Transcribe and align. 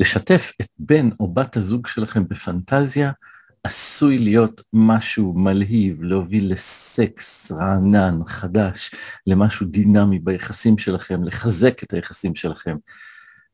לשתף 0.00 0.52
את 0.60 0.68
בן 0.78 1.08
או 1.20 1.34
בת 1.34 1.56
הזוג 1.56 1.86
שלכם 1.86 2.28
בפנטזיה 2.28 3.12
עשוי 3.64 4.18
להיות 4.18 4.60
משהו 4.72 5.32
מלהיב, 5.32 6.02
להוביל 6.02 6.52
לסקס 6.52 7.52
רענן, 7.52 8.20
חדש, 8.26 8.90
למשהו 9.26 9.66
דינמי 9.66 10.18
ביחסים 10.18 10.78
שלכם, 10.78 11.24
לחזק 11.24 11.82
את 11.82 11.92
היחסים 11.92 12.34
שלכם. 12.34 12.76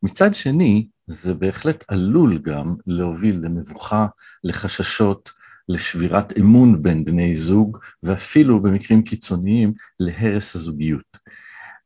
מצד 0.03 0.35
שני, 0.35 0.87
זה 1.07 1.35
בהחלט 1.35 1.85
עלול 1.89 2.39
גם 2.39 2.75
להוביל 2.87 3.41
למבוכה, 3.43 4.07
לחששות, 4.45 5.31
לשבירת 5.69 6.39
אמון 6.39 6.83
בין 6.83 7.05
בני 7.05 7.37
זוג, 7.37 7.79
ואפילו 8.03 8.63
במקרים 8.63 9.03
קיצוניים 9.03 9.73
להרס 10.01 10.55
הזוגיות. 10.55 11.19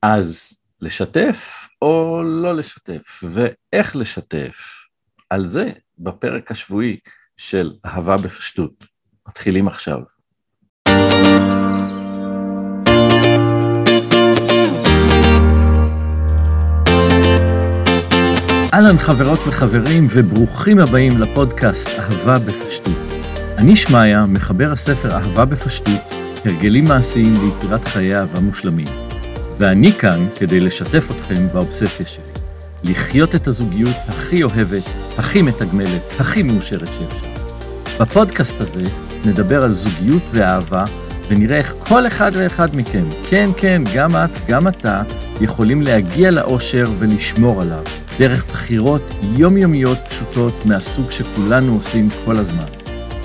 אז 0.02 0.57
לשתף 0.80 1.68
או 1.82 2.22
לא 2.24 2.56
לשתף, 2.56 3.22
ואיך 3.22 3.96
לשתף, 3.96 4.56
על 5.30 5.46
זה 5.46 5.70
בפרק 5.98 6.50
השבועי 6.50 6.96
של 7.36 7.72
אהבה 7.86 8.16
בפשטות. 8.16 8.84
מתחילים 9.28 9.68
עכשיו. 9.68 9.98
אהלן 18.74 18.98
חברות 18.98 19.38
וחברים 19.48 20.06
וברוכים 20.10 20.78
הבאים 20.78 21.18
לפודקאסט 21.18 21.88
אהבה 21.88 22.38
בפשטות. 22.38 23.08
אני 23.58 23.76
שמעיה, 23.76 24.26
מחבר 24.26 24.72
הספר 24.72 25.12
אהבה 25.12 25.44
בפשטות, 25.44 26.00
הרגלים 26.44 26.84
מעשיים 26.84 27.34
ליצירת 27.44 27.84
חיי 27.84 28.16
אהבה 28.16 28.40
מושלמים. 28.40 29.07
ואני 29.58 29.92
כאן 29.92 30.26
כדי 30.36 30.60
לשתף 30.60 31.10
אתכם 31.10 31.48
באובססיה 31.52 32.06
שלי. 32.06 32.24
לחיות 32.84 33.34
את 33.34 33.46
הזוגיות 33.46 33.96
הכי 34.08 34.42
אוהבת, 34.42 34.82
הכי 35.18 35.42
מתגמלת, 35.42 36.02
הכי 36.18 36.42
מאושרת 36.42 36.92
שאפשר. 36.92 37.26
בפודקאסט 38.00 38.60
הזה 38.60 38.82
נדבר 39.24 39.64
על 39.64 39.74
זוגיות 39.74 40.22
ואהבה, 40.32 40.84
ונראה 41.28 41.56
איך 41.56 41.74
כל 41.78 42.06
אחד 42.06 42.32
ואחד 42.34 42.76
מכם, 42.76 43.04
כן, 43.28 43.48
כן, 43.56 43.82
גם 43.94 44.16
את, 44.16 44.30
גם 44.48 44.68
אתה, 44.68 45.02
יכולים 45.40 45.82
להגיע 45.82 46.30
לאושר 46.30 46.84
ולשמור 46.98 47.62
עליו, 47.62 47.82
דרך 48.18 48.44
בחירות 48.44 49.14
יומיומיות 49.36 49.98
פשוטות 50.08 50.66
מהסוג 50.66 51.10
שכולנו 51.10 51.74
עושים 51.74 52.08
כל 52.24 52.36
הזמן. 52.36 52.68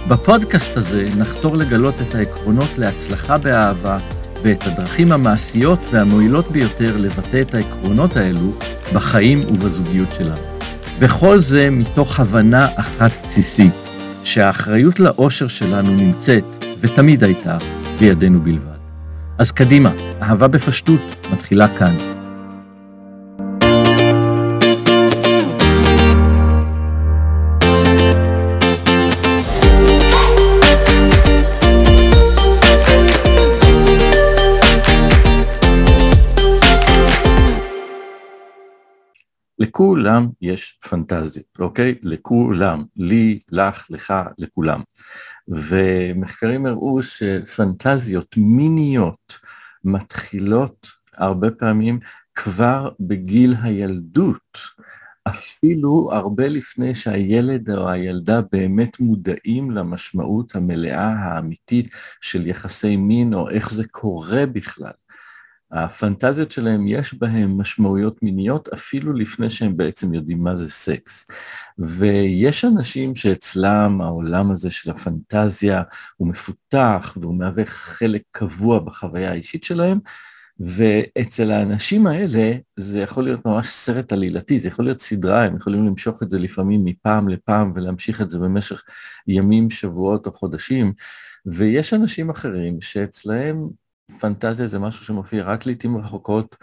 בפודקאסט 0.07 0.77
הזה 0.77 1.07
נחתור 1.17 1.57
לגלות 1.57 1.95
את 2.01 2.15
העקרונות 2.15 2.69
להצלחה 2.77 3.37
באהבה 3.37 3.97
ואת 4.43 4.67
הדרכים 4.67 5.11
המעשיות 5.11 5.79
והמועילות 5.91 6.51
ביותר 6.51 6.97
לבטא 6.97 7.41
את 7.41 7.53
העקרונות 7.53 8.17
האלו 8.17 8.53
בחיים 8.93 9.39
ובזוגיות 9.47 10.11
שלנו. 10.11 10.41
וכל 10.99 11.37
זה 11.37 11.69
מתוך 11.69 12.19
הבנה 12.19 12.67
אחת 12.75 13.11
בסיסית, 13.23 13.73
שהאחריות 14.23 14.99
לאושר 14.99 15.47
שלנו 15.47 15.91
נמצאת, 15.91 16.65
ותמיד 16.79 17.23
הייתה, 17.23 17.57
בידינו 17.99 18.41
בלבד. 18.41 18.77
אז 19.37 19.51
קדימה, 19.51 19.91
אהבה 20.21 20.47
בפשטות 20.47 21.01
מתחילה 21.31 21.77
כאן. 21.77 22.22
לכולם 39.63 40.29
יש 40.41 40.79
פנטזיות, 40.89 41.45
אוקיי? 41.59 41.95
לכולם, 42.03 42.83
לי, 42.95 43.39
לך, 43.51 43.87
לך, 43.89 44.13
לכולם. 44.37 44.81
ומחקרים 45.47 46.65
הראו 46.65 47.03
שפנטזיות 47.03 48.35
מיניות 48.37 49.37
מתחילות 49.83 50.87
הרבה 51.17 51.51
פעמים 51.51 51.99
כבר 52.35 52.89
בגיל 52.99 53.55
הילדות, 53.61 54.57
אפילו 55.27 56.09
הרבה 56.13 56.47
לפני 56.47 56.95
שהילד 56.95 57.69
או 57.69 57.89
הילדה 57.89 58.41
באמת 58.51 58.99
מודעים 58.99 59.71
למשמעות 59.71 60.55
המלאה 60.55 61.07
האמיתית 61.07 61.93
של 62.21 62.47
יחסי 62.47 62.95
מין 62.95 63.33
או 63.33 63.49
איך 63.49 63.73
זה 63.73 63.83
קורה 63.87 64.45
בכלל. 64.45 64.91
הפנטזיות 65.73 66.51
שלהם 66.51 66.87
יש 66.87 67.13
בהם 67.13 67.57
משמעויות 67.57 68.23
מיניות 68.23 68.69
אפילו 68.73 69.13
לפני 69.13 69.49
שהם 69.49 69.77
בעצם 69.77 70.13
יודעים 70.13 70.43
מה 70.43 70.55
זה 70.55 70.71
סקס. 70.71 71.27
ויש 71.79 72.65
אנשים 72.65 73.15
שאצלם 73.15 74.01
העולם 74.01 74.51
הזה 74.51 74.71
של 74.71 74.91
הפנטזיה 74.91 75.81
הוא 76.17 76.27
מפותח 76.27 77.17
והוא 77.21 77.35
מהווה 77.35 77.65
חלק 77.65 78.21
קבוע 78.31 78.79
בחוויה 78.79 79.31
האישית 79.31 79.63
שלהם, 79.63 79.99
ואצל 80.59 81.51
האנשים 81.51 82.07
האלה 82.07 82.51
זה 82.77 82.99
יכול 82.99 83.23
להיות 83.23 83.45
ממש 83.45 83.67
סרט 83.67 84.13
עלילתי, 84.13 84.59
זה 84.59 84.67
יכול 84.67 84.85
להיות 84.85 84.99
סדרה, 84.99 85.43
הם 85.43 85.55
יכולים 85.55 85.87
למשוך 85.87 86.23
את 86.23 86.29
זה 86.29 86.39
לפעמים 86.39 86.85
מפעם 86.85 87.29
לפעם 87.29 87.71
ולהמשיך 87.75 88.21
את 88.21 88.29
זה 88.29 88.39
במשך 88.39 88.83
ימים, 89.27 89.69
שבועות 89.69 90.25
או 90.25 90.31
חודשים, 90.31 90.93
ויש 91.45 91.93
אנשים 91.93 92.29
אחרים 92.29 92.81
שאצלהם 92.81 93.67
פנטזיה 94.19 94.67
זה 94.67 94.79
משהו 94.79 95.05
שמופיע 95.05 95.43
רק 95.43 95.65
לעיתים 95.65 95.97
רחוקות, 95.97 96.55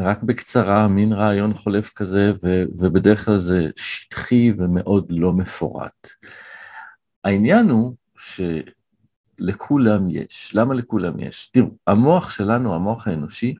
רק 0.00 0.22
בקצרה, 0.22 0.88
מין 0.88 1.12
רעיון 1.12 1.54
חולף 1.54 1.90
כזה, 1.90 2.32
ו, 2.42 2.62
ובדרך 2.78 3.24
כלל 3.24 3.38
זה 3.38 3.68
שטחי 3.76 4.52
ומאוד 4.58 5.06
לא 5.10 5.32
מפורט. 5.32 6.08
העניין 7.24 7.70
הוא 7.70 7.94
שלכולם 9.38 10.10
יש. 10.10 10.52
למה 10.54 10.74
לכולם 10.74 11.20
יש? 11.20 11.50
תראו, 11.52 11.68
המוח 11.86 12.30
שלנו, 12.30 12.74
המוח 12.74 13.08
האנושי, 13.08 13.54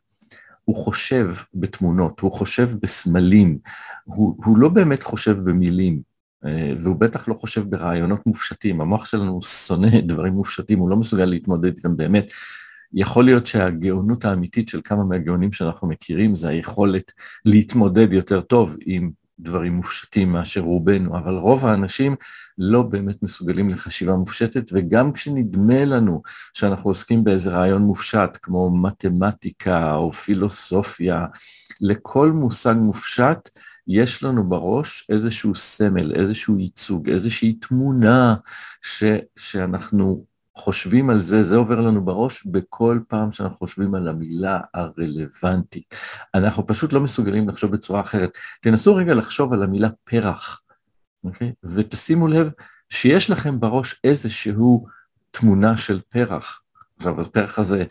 הוא 0.65 0.77
חושב 0.77 1.35
בתמונות, 1.55 2.21
הוא 2.21 2.33
חושב 2.33 2.71
בסמלים, 2.83 3.59
הוא, 4.05 4.37
הוא 4.45 4.59
לא 4.59 4.69
באמת 4.69 5.03
חושב 5.03 5.37
במילים, 5.39 6.03
אה, 6.45 6.73
והוא 6.83 6.97
בטח 6.97 7.29
לא 7.29 7.35
חושב 7.35 7.71
ברעיונות 7.71 8.27
מופשטים, 8.27 8.81
המוח 8.81 9.05
שלנו 9.05 9.43
שונא 9.43 10.01
דברים 10.01 10.33
מופשטים, 10.33 10.79
הוא 10.79 10.91
לא 10.91 10.97
מסוגל 10.97 11.25
להתמודד 11.25 11.77
איתם 11.77 11.97
באמת. 11.97 12.33
יכול 12.93 13.25
להיות 13.25 13.47
שהגאונות 13.47 14.25
האמיתית 14.25 14.69
של 14.69 14.81
כמה 14.85 15.05
מהגאונים 15.05 15.53
שאנחנו 15.53 15.89
מכירים 15.89 16.35
זה 16.35 16.49
היכולת 16.49 17.13
להתמודד 17.45 18.13
יותר 18.13 18.41
טוב 18.41 18.77
עם 18.87 19.11
דברים 19.43 19.73
מופשטים 19.73 20.33
מאשר 20.33 20.61
רובנו, 20.61 21.19
אבל 21.19 21.35
רוב 21.35 21.67
האנשים 21.67 22.17
לא 22.59 22.83
באמת 22.83 23.23
מסוגלים 23.23 23.71
לחשיבה 23.71 24.17
מופשטת, 24.17 24.71
וגם 24.73 25.13
כשנדמה 25.13 25.85
לנו 25.85 26.23
שאנחנו 26.55 26.91
עוסקים 26.91 27.25
באיזה 27.25 27.51
רעיון 27.51 27.83
מופשט, 27.83 28.39
כמו 28.43 28.77
מתמטיקה 28.83 29.95
או 29.95 30.13
פילוסופיה, 30.13 31.27
לכל 31.81 32.33
מושג 32.33 32.75
מופשט, 32.79 33.51
יש 33.87 34.23
לנו 34.23 34.49
בראש 34.49 35.07
איזשהו 35.09 35.55
סמל, 35.55 36.13
איזשהו 36.15 36.59
ייצוג, 36.59 37.11
איזושהי 37.11 37.53
תמונה 37.53 38.35
ש, 38.83 39.05
שאנחנו 39.37 40.25
חושבים 40.61 41.11
על 41.11 41.21
זה, 41.21 41.43
זה 41.43 41.57
עובר 41.57 41.81
לנו 41.81 42.05
בראש 42.05 42.47
בכל 42.47 42.99
פעם 43.09 43.33
שאנחנו 43.33 43.57
חושבים 43.57 43.95
על 43.95 44.09
המילה 44.09 44.61
הרלוונטית. 44.75 45.95
אנחנו 46.35 46.67
פשוט 46.67 46.93
לא 46.93 47.01
מסוגלים 47.01 47.49
לחשוב 47.49 47.73
בצורה 47.73 48.01
אחרת. 48.01 48.31
תנסו 48.61 48.95
רגע 48.95 49.15
לחשוב 49.15 49.53
על 49.53 49.63
המילה 49.63 49.89
פרח, 50.05 50.63
אוקיי? 51.25 51.53
ותשימו 51.65 52.29
לב 52.29 52.51
שיש 52.91 53.31
לכם 53.31 53.61
בראש 53.61 54.01
איזשהו 54.05 54.87
תמונה 55.31 55.77
של 55.77 56.01
פרח. 56.09 56.63
עכשיו, 56.97 57.21
הפרח 57.21 57.59
הזה, 57.59 57.85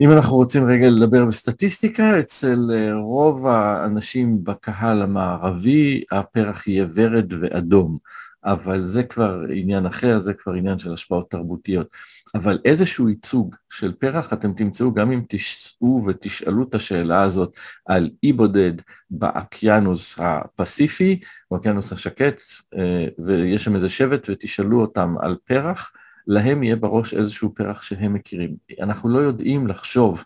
אם 0.00 0.12
אנחנו 0.12 0.36
רוצים 0.36 0.64
רגע 0.64 0.90
לדבר 0.90 1.24
בסטטיסטיקה, 1.24 2.20
אצל 2.20 2.70
אה, 2.74 2.94
רוב 2.94 3.46
האנשים 3.46 4.44
בקהל 4.44 5.02
המערבי 5.02 6.04
הפרח 6.12 6.66
יהיה 6.66 6.86
ורד 6.94 7.32
ואדום. 7.40 7.98
אבל 8.44 8.86
זה 8.86 9.02
כבר 9.02 9.40
עניין 9.54 9.86
אחר, 9.86 10.20
זה 10.20 10.34
כבר 10.34 10.52
עניין 10.52 10.78
של 10.78 10.92
השפעות 10.92 11.30
תרבותיות. 11.30 11.96
אבל 12.34 12.58
איזשהו 12.64 13.08
ייצוג 13.08 13.54
של 13.70 13.92
פרח 13.92 14.32
אתם 14.32 14.52
תמצאו 14.52 14.94
גם 14.94 15.12
אם 15.12 15.22
תשאו 15.28 16.04
ותשאלו 16.06 16.62
את 16.62 16.74
השאלה 16.74 17.22
הזאת 17.22 17.56
על 17.86 18.10
אי 18.22 18.32
בודד 18.32 18.72
באקיינוס 19.10 20.18
הפסיפי, 20.18 21.20
באקיינוס 21.50 21.92
השקט, 21.92 22.42
אה, 22.74 23.06
ויש 23.18 23.64
שם 23.64 23.76
איזה 23.76 23.88
שבט 23.88 24.26
ותשאלו 24.30 24.80
אותם 24.80 25.14
על 25.20 25.36
פרח, 25.44 25.92
להם 26.26 26.62
יהיה 26.62 26.76
בראש 26.76 27.14
איזשהו 27.14 27.54
פרח 27.54 27.82
שהם 27.82 28.14
מכירים. 28.14 28.56
אנחנו 28.80 29.08
לא 29.08 29.18
יודעים 29.18 29.66
לחשוב 29.66 30.24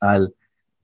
על 0.00 0.26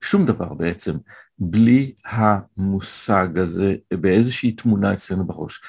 שום 0.01 0.27
דבר 0.27 0.55
בעצם, 0.55 0.93
בלי 1.39 1.93
המושג 2.05 3.39
הזה 3.39 3.75
באיזושהי 3.93 4.53
תמונה 4.53 4.95
אצלנו 4.95 5.25
בראש. 5.27 5.61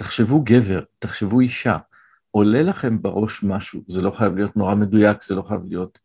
תחשבו 0.00 0.42
גבר, 0.44 0.80
תחשבו 0.98 1.40
אישה, 1.40 1.76
עולה 2.30 2.62
לכם 2.62 3.02
בראש 3.02 3.42
משהו, 3.42 3.82
זה 3.88 4.02
לא 4.02 4.10
חייב 4.10 4.36
להיות 4.36 4.56
נורא 4.56 4.74
מדויק, 4.74 5.24
זה 5.24 5.34
לא 5.34 5.42
חייב 5.42 5.60
להיות 5.68 5.98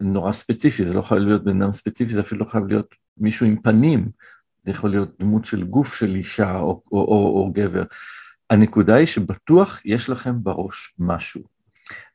נורא 0.00 0.32
ספציפי, 0.32 0.84
זה 0.84 0.94
לא 0.94 1.02
חייב 1.02 1.20
להיות 1.20 1.44
בן 1.44 1.62
אדם 1.62 1.72
ספציפי, 1.72 2.12
זה 2.12 2.20
אפילו 2.20 2.44
לא 2.44 2.50
חייב 2.50 2.66
להיות 2.66 2.94
מישהו 3.16 3.46
עם 3.46 3.62
פנים, 3.62 4.08
זה 4.62 4.70
יכול 4.70 4.90
להיות 4.90 5.18
דמות 5.20 5.44
של 5.44 5.64
גוף 5.64 5.94
של 5.94 6.14
אישה 6.14 6.56
או, 6.56 6.82
או, 6.92 6.98
או, 6.98 7.42
או 7.42 7.50
גבר. 7.52 7.82
הנקודה 8.50 8.94
היא 8.94 9.06
שבטוח 9.06 9.80
יש 9.84 10.08
לכם 10.08 10.42
בראש 10.42 10.94
משהו. 10.98 11.42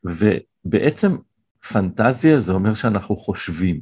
ובעצם 0.04 1.16
פנטזיה 1.68 2.38
זה 2.38 2.52
אומר 2.52 2.74
שאנחנו 2.74 3.16
חושבים. 3.16 3.80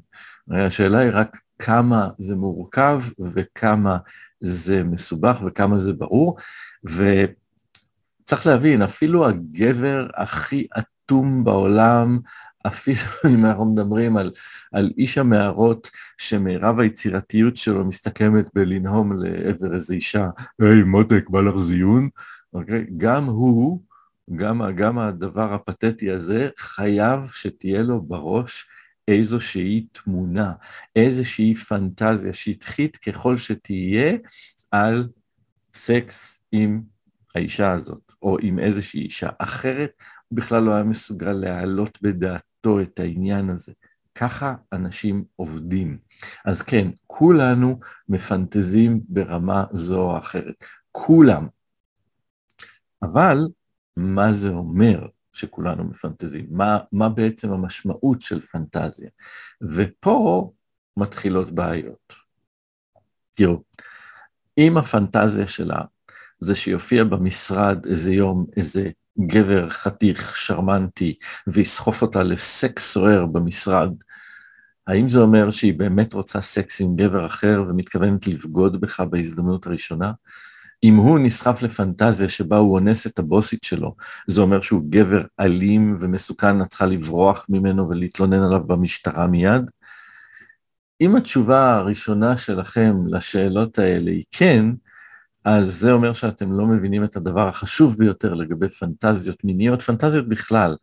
השאלה 0.51 0.99
היא 0.99 1.11
רק 1.15 1.37
כמה 1.59 2.09
זה 2.19 2.37
מורכב 2.37 3.03
וכמה 3.19 3.99
זה 4.43 4.85
מסובך 4.85 5.41
וכמה 5.47 5.79
זה 5.79 5.93
ברור, 5.93 6.37
וצריך 6.85 8.47
להבין, 8.47 8.83
אפילו 8.83 9.27
הגבר 9.29 10.07
הכי 10.17 10.67
אטום 10.79 11.45
בעולם, 11.45 12.19
אפילו 12.67 13.01
אם 13.35 13.47
אנחנו 13.47 13.65
מדברים 13.65 14.17
על, 14.17 14.33
על 14.73 14.91
איש 14.99 15.19
המערות 15.19 15.91
שמירב 16.19 16.79
היצירתיות 16.81 17.57
שלו 17.57 17.85
מסתכמת 17.85 18.51
בלנהום 18.55 19.23
לעבר 19.23 19.75
איזו 19.75 19.95
אישה, 19.95 20.29
היי 20.61 20.83
מותק, 20.83 21.25
בא 21.29 21.41
לך 21.41 21.59
זיון? 21.59 22.09
אוקיי? 22.53 22.87
גם 22.97 23.25
הוא, 23.25 23.83
גם, 24.37 24.63
גם 24.77 24.99
הדבר 24.99 25.55
הפתטי 25.55 26.11
הזה, 26.11 26.49
חייב 26.59 27.31
שתהיה 27.33 27.83
לו 27.83 28.03
בראש 28.03 28.69
איזושהי 29.09 29.87
תמונה, 29.93 30.53
איזושהי 30.97 31.55
פנטזיה 31.55 32.33
שטחית 32.33 32.97
ככל 32.97 33.37
שתהיה 33.37 34.17
על 34.71 35.09
סקס 35.75 36.41
עם 36.53 36.83
האישה 37.35 37.73
הזאת, 37.73 38.13
או 38.23 38.37
עם 38.41 38.59
איזושהי 38.59 39.01
אישה. 39.01 39.29
אחרת 39.39 39.93
הוא 40.29 40.37
בכלל 40.37 40.63
לא 40.63 40.75
היה 40.75 40.85
מסוגל 40.85 41.33
להעלות 41.33 41.99
בדעתו 42.03 42.81
את 42.81 43.01
העניין 43.01 43.51
הזה. 43.51 43.73
ככה 44.15 44.55
אנשים 44.73 45.25
עובדים. 45.37 45.99
אז 46.45 46.63
כן, 46.63 46.89
כולנו 47.07 47.81
מפנטזים 48.09 49.01
ברמה 49.09 49.65
זו 49.73 50.01
או 50.01 50.19
אחרת. 50.19 50.65
כולם. 50.93 51.47
אבל 53.03 53.39
מה 53.97 54.33
זה 54.33 54.49
אומר 54.49 55.07
שכולנו 55.33 55.85
מפנטזים? 55.85 56.47
מה, 56.51 56.79
מה 56.93 57.09
בעצם 57.09 57.53
המשמעות 57.53 58.21
של 58.21 58.41
פנטזיה? 58.41 59.09
ופה 59.63 60.53
מתחילות 60.97 61.55
בעיות. 61.55 62.13
תראו, 63.35 63.63
אם 64.59 64.77
הפנטזיה 64.77 65.47
שלה 65.47 65.81
זה 66.41 66.55
שיופיע 66.55 67.05
במשרד 67.05 67.87
איזה 67.87 68.13
יום 68.13 68.47
איזה 68.57 68.91
גבר 69.27 69.71
חתיך 69.71 70.37
שרמנטי 70.37 71.19
ויסחוף 71.47 72.03
אותה 72.03 72.23
לסקס 72.23 72.93
סוער 72.93 73.27
במשרד, 73.27 73.93
האם 74.87 75.09
זה 75.09 75.19
אומר 75.19 75.51
שהיא 75.51 75.79
באמת 75.79 76.13
רוצה 76.13 76.41
סקס 76.41 76.81
עם 76.81 76.97
גבר 76.97 77.27
אחר 77.27 77.65
ומתכוונת 77.69 78.27
לבגוד 78.27 78.81
בך 78.81 79.01
בהזדמנות 79.01 79.67
הראשונה? 79.67 80.13
אם 80.85 80.97
הוא 80.97 81.19
נסחף 81.19 81.63
לפנטזיה 81.63 82.29
שבה 82.29 82.57
הוא 82.57 82.75
אונס 82.75 83.07
את 83.07 83.19
הבוסית 83.19 83.65
שלו, 83.65 83.95
זה 84.27 84.41
אומר 84.41 84.61
שהוא 84.61 84.83
גבר 84.89 85.23
אלים 85.41 85.97
ומסוכן, 86.01 86.63
את 86.63 86.67
צריכה 86.67 86.87
לברוח 86.87 87.47
ממנו 87.49 87.89
ולהתלונן 87.89 88.43
עליו 88.43 88.67
במשטרה 88.67 89.27
מיד? 89.27 89.63
אם 91.01 91.17
התשובה 91.17 91.75
הראשונה 91.75 92.37
שלכם 92.37 92.97
לשאלות 93.07 93.79
האלה 93.79 94.11
היא 94.11 94.25
כן, 94.31 94.67
אז 95.45 95.75
זה 95.75 95.93
אומר 95.93 96.15
שאתם 96.15 96.53
לא 96.53 96.67
מבינים 96.67 97.05
את 97.05 97.17
הדבר 97.17 97.49
החשוב 97.49 97.99
ביותר 97.99 98.35
לגבי 98.35 98.69
פנטזיות 98.69 99.45
מיניות, 99.45 99.83
פנטזיות 99.83 100.29
בכלל, 100.29 100.77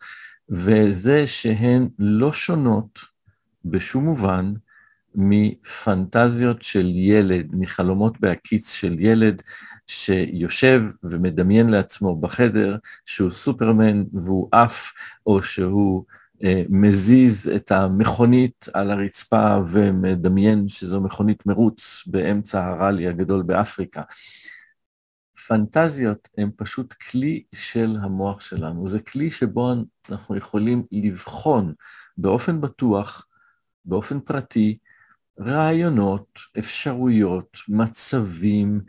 וזה 0.49 1.27
שהן 1.27 1.87
לא 1.99 2.33
שונות 2.33 2.99
בשום 3.65 4.05
מובן 4.05 4.53
מפנטזיות 5.15 6.61
של 6.61 6.87
ילד, 6.95 7.47
מחלומות 7.53 8.19
בהקיץ 8.19 8.73
של 8.73 8.95
ילד 8.99 9.41
שיושב 9.89 10.81
ומדמיין 11.03 11.69
לעצמו 11.69 12.15
בחדר 12.15 12.77
שהוא 13.05 13.31
סופרמן 13.31 14.03
והוא 14.13 14.49
עף, 14.51 14.93
או 15.25 15.43
שהוא 15.43 16.05
אה, 16.43 16.63
מזיז 16.69 17.51
את 17.55 17.71
המכונית 17.71 18.65
על 18.73 18.91
הרצפה 18.91 19.57
ומדמיין 19.67 20.67
שזו 20.67 21.01
מכונית 21.01 21.45
מרוץ 21.45 22.03
באמצע 22.07 22.65
הראלי 22.65 23.07
הגדול 23.07 23.43
באפריקה. 23.43 24.01
פנטזיות 25.47 26.29
הן 26.37 26.49
פשוט 26.55 26.93
כלי 26.93 27.43
של 27.55 27.97
המוח 28.01 28.41
שלנו, 28.41 28.87
זה 28.87 28.99
כלי 28.99 29.31
שבו 29.31 29.73
אנחנו 30.09 30.37
יכולים 30.37 30.83
לבחון 30.91 31.73
באופן 32.17 32.61
בטוח, 32.61 33.27
באופן 33.85 34.19
פרטי, 34.19 34.77
רעיונות, 35.39 36.39
אפשרויות, 36.59 37.57
מצבים, 37.67 38.81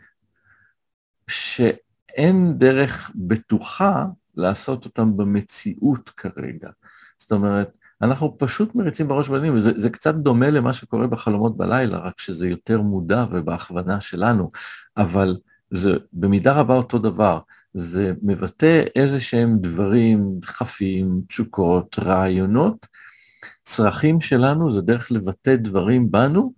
שאין 1.31 2.57
דרך 2.57 3.11
בטוחה 3.15 4.05
לעשות 4.35 4.85
אותם 4.85 5.17
במציאות 5.17 6.09
כרגע. 6.09 6.69
זאת 7.17 7.31
אומרת, 7.31 7.71
אנחנו 8.01 8.37
פשוט 8.37 8.75
מריצים 8.75 9.07
בראש 9.07 9.29
בנים, 9.29 9.55
וזה 9.55 9.89
קצת 9.89 10.15
דומה 10.15 10.49
למה 10.49 10.73
שקורה 10.73 11.07
בחלומות 11.07 11.57
בלילה, 11.57 11.97
רק 11.97 12.19
שזה 12.19 12.47
יותר 12.47 12.81
מודע 12.81 13.25
ובהכוונה 13.31 14.01
שלנו, 14.01 14.49
אבל 14.97 15.37
זה 15.71 15.93
במידה 16.13 16.53
רבה 16.53 16.73
אותו 16.73 16.99
דבר. 16.99 17.39
זה 17.73 18.13
מבטא 18.21 18.83
איזה 18.95 19.21
שהם 19.21 19.57
דברים, 19.59 20.39
דחפים, 20.39 21.21
תשוקות, 21.27 21.99
רעיונות. 21.99 22.87
צרכים 23.63 24.21
שלנו 24.21 24.71
זה 24.71 24.81
דרך 24.81 25.11
לבטא 25.11 25.55
דברים 25.55 26.11
בנו, 26.11 26.53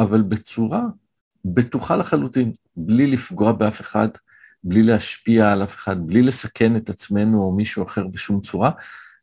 אבל 0.00 0.22
בצורה 0.22 0.82
בטוחה 1.54 1.96
לחלוטין, 1.96 2.52
בלי 2.76 3.06
לפגוע 3.06 3.52
באף 3.52 3.80
אחד, 3.80 4.08
בלי 4.64 4.82
להשפיע 4.82 5.52
על 5.52 5.62
אף 5.62 5.76
אחד, 5.76 6.06
בלי 6.06 6.22
לסכן 6.22 6.76
את 6.76 6.90
עצמנו 6.90 7.42
או 7.42 7.52
מישהו 7.52 7.84
אחר 7.84 8.06
בשום 8.06 8.40
צורה, 8.40 8.70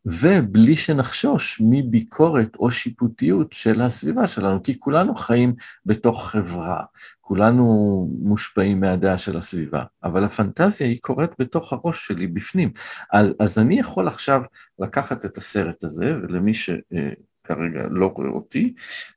ובלי 0.06 0.76
שנחשוש 0.76 1.62
מביקורת 1.66 2.56
או 2.56 2.72
שיפוטיות 2.72 3.54
של 3.54 3.82
הסביבה 3.82 4.28
שלנו, 4.28 4.64
כי 4.64 4.80
כולנו 4.80 5.16
חיים 5.16 5.54
בתוך 5.86 6.30
חברה, 6.30 6.84
כולנו 7.22 8.08
מושפעים 8.20 8.80
מהדעה 8.80 9.18
של 9.18 9.38
הסביבה, 9.38 9.84
אבל 10.04 10.24
הפנטזיה 10.24 10.88
היא 10.88 11.00
קורית 11.02 11.32
בתוך 11.40 11.74
הראש 11.74 12.08
שלי 12.08 12.28
בפנים. 12.28 12.72
אז, 13.14 13.34
אז 13.40 13.60
אני 13.60 13.80
יכול 13.80 14.08
עכשיו 14.08 14.42
לקחת 14.80 15.26
את 15.26 15.38
הסרט 15.38 15.84
הזה, 15.84 16.16
ולמי 16.22 16.54
שכרגע 16.54 17.88
לא 17.90 18.06
רואה 18.16 18.30
אותי, 18.30 18.74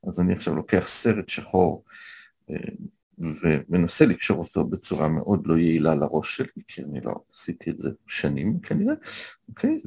אז 0.09 0.21
אני 0.21 0.33
עכשיו 0.33 0.55
לוקח 0.55 0.85
סרט 0.87 1.29
שחור 1.29 1.85
אה, 2.51 2.57
ומנסה 3.19 4.07
לקשור 4.07 4.39
אותו 4.39 4.65
בצורה 4.65 5.09
מאוד 5.09 5.47
לא 5.47 5.59
יעילה 5.59 5.95
לראש 5.95 6.37
שלי, 6.37 6.63
כי 6.69 6.83
אני 6.83 7.01
לא 7.01 7.15
עשיתי 7.35 7.71
את 7.71 7.79
זה 7.79 7.91
שנים 8.07 8.61
כנראה, 8.61 8.95
אוקיי? 9.49 9.81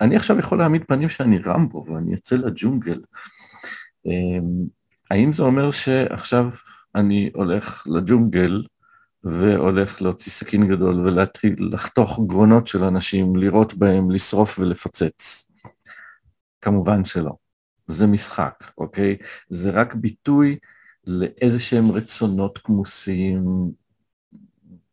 ואני 0.00 0.16
עכשיו 0.16 0.38
יכול 0.38 0.58
להעמיד 0.58 0.84
פנים 0.84 1.08
שאני 1.08 1.38
רמבו 1.38 1.84
ואני 1.88 2.14
אצא 2.14 2.36
לג'ונגל. 2.36 3.00
אמ, 4.06 4.66
האם 5.10 5.32
זה 5.32 5.42
אומר 5.42 5.70
שעכשיו 5.70 6.50
אני 6.94 7.30
הולך 7.34 7.86
לג'ונגל 7.86 8.62
והולך 9.24 10.02
להוציא 10.02 10.32
סכין 10.32 10.68
גדול 10.68 11.00
ולהתחיל 11.00 11.56
לחתוך 11.58 12.20
גרונות 12.26 12.66
של 12.66 12.84
אנשים, 12.84 13.36
לירות 13.36 13.74
בהם, 13.74 14.10
לשרוף 14.10 14.58
ולפוצץ? 14.58 15.48
כמובן 16.60 17.04
שלא. 17.04 17.32
זה 17.88 18.06
משחק, 18.06 18.64
אוקיי? 18.78 19.16
זה 19.48 19.70
רק 19.70 19.94
ביטוי 19.94 20.56
לאיזה 21.06 21.60
שהם 21.60 21.90
רצונות 21.90 22.58
כמוסים, 22.58 23.72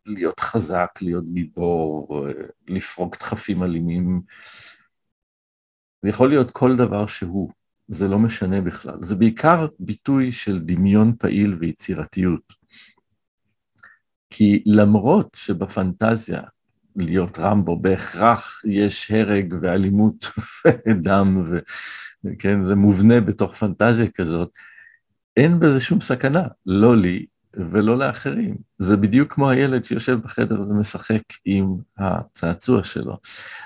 להיות 0.06 0.40
חזק, 0.40 0.90
להיות 1.02 1.34
גיבור, 1.34 2.28
לפרוק 2.68 3.18
דחפים 3.20 3.64
אלימים. 3.64 4.22
זה 6.02 6.10
יכול 6.10 6.30
להיות 6.30 6.52
כל 6.52 6.76
דבר 6.76 7.08
שהוא, 7.08 7.52
זה 7.88 8.08
לא 8.08 8.20
משנה 8.20 8.62
בכלל. 8.62 8.98
זה 9.02 9.16
בעיקר 9.16 9.68
ביטוי 9.80 10.32
של 10.32 10.60
דמיון 10.60 11.16
פעיל 11.20 11.58
ויצירתיות. 11.60 12.54
כי 14.30 14.64
למרות 14.66 15.30
שבפנטזיה 15.36 16.42
להיות 16.96 17.40
רמבו 17.40 17.80
בהכרח 17.80 18.62
יש 18.66 19.12
הרג 19.12 19.54
ואלימות 19.62 20.26
ודם, 20.88 21.52
וכן, 22.24 22.64
זה 22.64 22.76
מובנה 22.76 23.22
בתוך 23.22 23.56
פנטזיה 23.56 24.12
כזאת, 24.16 24.52
אין 25.38 25.60
בזה 25.60 25.82
שום 25.82 26.02
סכנה, 26.02 26.44
לא 26.66 26.98
לי 26.98 27.26
ולא 27.54 27.98
לאחרים. 27.98 28.56
זה 28.80 28.98
בדיוק 28.98 29.34
כמו 29.34 29.50
הילד 29.50 29.84
שיושב 29.84 30.20
בחדר 30.24 30.62
ומשחק 30.62 31.22
עם 31.46 31.76
הצעצוע 31.98 32.84
שלו. 32.84 33.18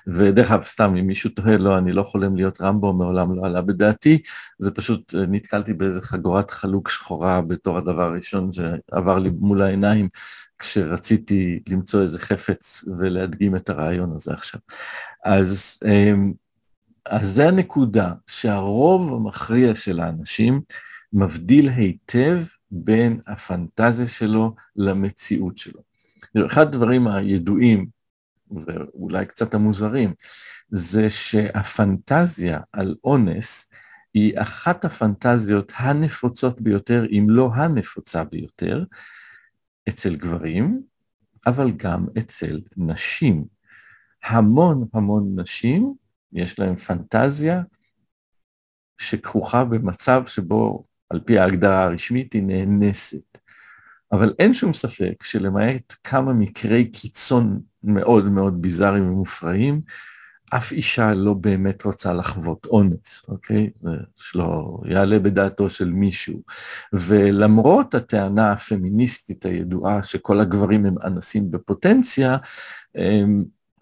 ודרך 0.08 0.52
אגב, 0.52 0.64
סתם, 0.64 0.96
אם 0.96 1.08
מישהו 1.08 1.30
תוהה, 1.30 1.58
לא, 1.58 1.78
אני 1.78 1.92
לא 1.92 2.04
חולם 2.04 2.36
להיות 2.36 2.62
רמבו, 2.62 2.94
מעולם 2.94 3.36
לא 3.36 3.46
עלה 3.46 3.62
בדעתי, 3.62 4.22
זה 4.60 4.72
פשוט, 4.72 5.16
אה, 5.16 5.26
נתקלתי 5.28 5.74
באיזה 5.74 6.02
חגורת 6.02 6.52
חלוק 6.52 6.90
שחורה 6.90 7.42
בתור 7.42 7.78
הדבר 7.78 8.04
הראשון 8.04 8.52
שעבר 8.52 9.20
לי 9.20 9.30
מול 9.30 9.62
העיניים, 9.62 10.08
כשרציתי 10.60 11.60
למצוא 11.70 12.02
איזה 12.02 12.20
חפץ 12.20 12.86
ולהדגים 13.00 13.56
את 13.56 13.70
הרעיון 13.70 14.16
הזה 14.16 14.34
עכשיו. 14.34 14.60
אז, 15.26 15.80
אמ, 15.86 16.34
אז 17.06 17.28
זה 17.28 17.48
הנקודה, 17.48 18.14
שהרוב 18.28 19.14
המכריע 19.14 19.76
של 19.76 20.00
האנשים, 20.00 20.62
מבדיל 21.18 21.70
היטב 21.70 22.44
בין 22.72 23.20
הפנטזיה 23.28 24.08
שלו 24.08 24.56
למציאות 24.76 25.58
שלו. 25.58 25.82
אחד 26.46 26.68
הדברים 26.68 27.08
הידועים, 27.08 27.88
ואולי 28.52 29.26
קצת 29.26 29.54
המוזרים, 29.54 30.14
זה 30.70 31.10
שהפנטזיה 31.10 32.60
על 32.72 32.96
אונס 33.04 33.70
היא 34.14 34.42
אחת 34.42 34.86
הפנטזיות 34.86 35.74
הנפוצות 35.76 36.62
ביותר, 36.62 37.06
אם 37.12 37.28
לא 37.30 37.52
הנפוצה 37.54 38.24
ביותר, 38.24 38.84
אצל 39.90 40.16
גברים, 40.16 40.82
אבל 41.46 41.72
גם 41.72 42.06
אצל 42.20 42.62
נשים. 42.78 43.46
המון 44.24 44.88
המון 44.94 45.40
נשים, 45.40 45.94
יש 46.34 46.60
להן 46.60 46.76
פנטזיה 46.76 47.64
שכרוכה 48.98 49.66
במצב 49.66 50.24
שבו 50.26 50.87
על 51.10 51.20
פי 51.20 51.40
ההגדרה 51.40 51.84
הרשמית 51.84 52.34
היא 52.34 52.44
נאנסת. 52.44 53.38
אבל 54.12 54.34
אין 54.40 54.54
שום 54.54 54.74
ספק 54.74 55.24
שלמעט 55.24 55.96
כמה 56.04 56.34
מקרי 56.34 56.86
קיצון 56.86 57.60
מאוד 57.84 58.26
מאוד 58.26 58.62
ביזאריים 58.62 59.12
ומופרעים, 59.12 59.82
אף 60.56 60.72
אישה 60.72 61.14
לא 61.14 61.34
באמת 61.34 61.84
רוצה 61.84 62.14
לחוות 62.14 62.66
אונס, 62.66 63.24
אוקיי? 63.28 63.70
שלא 64.16 64.80
יעלה 64.86 65.20
בדעתו 65.20 65.70
של 65.70 65.90
מישהו. 65.90 66.42
ולמרות 66.94 67.96
הטענה 67.96 68.52
הפמיניסטית 68.52 69.46
הידועה 69.46 70.04
שכל 70.04 70.40
הגברים 70.40 70.86
הם 70.86 70.96
אנסים 71.04 71.52
בפוטנציה, 71.52 72.38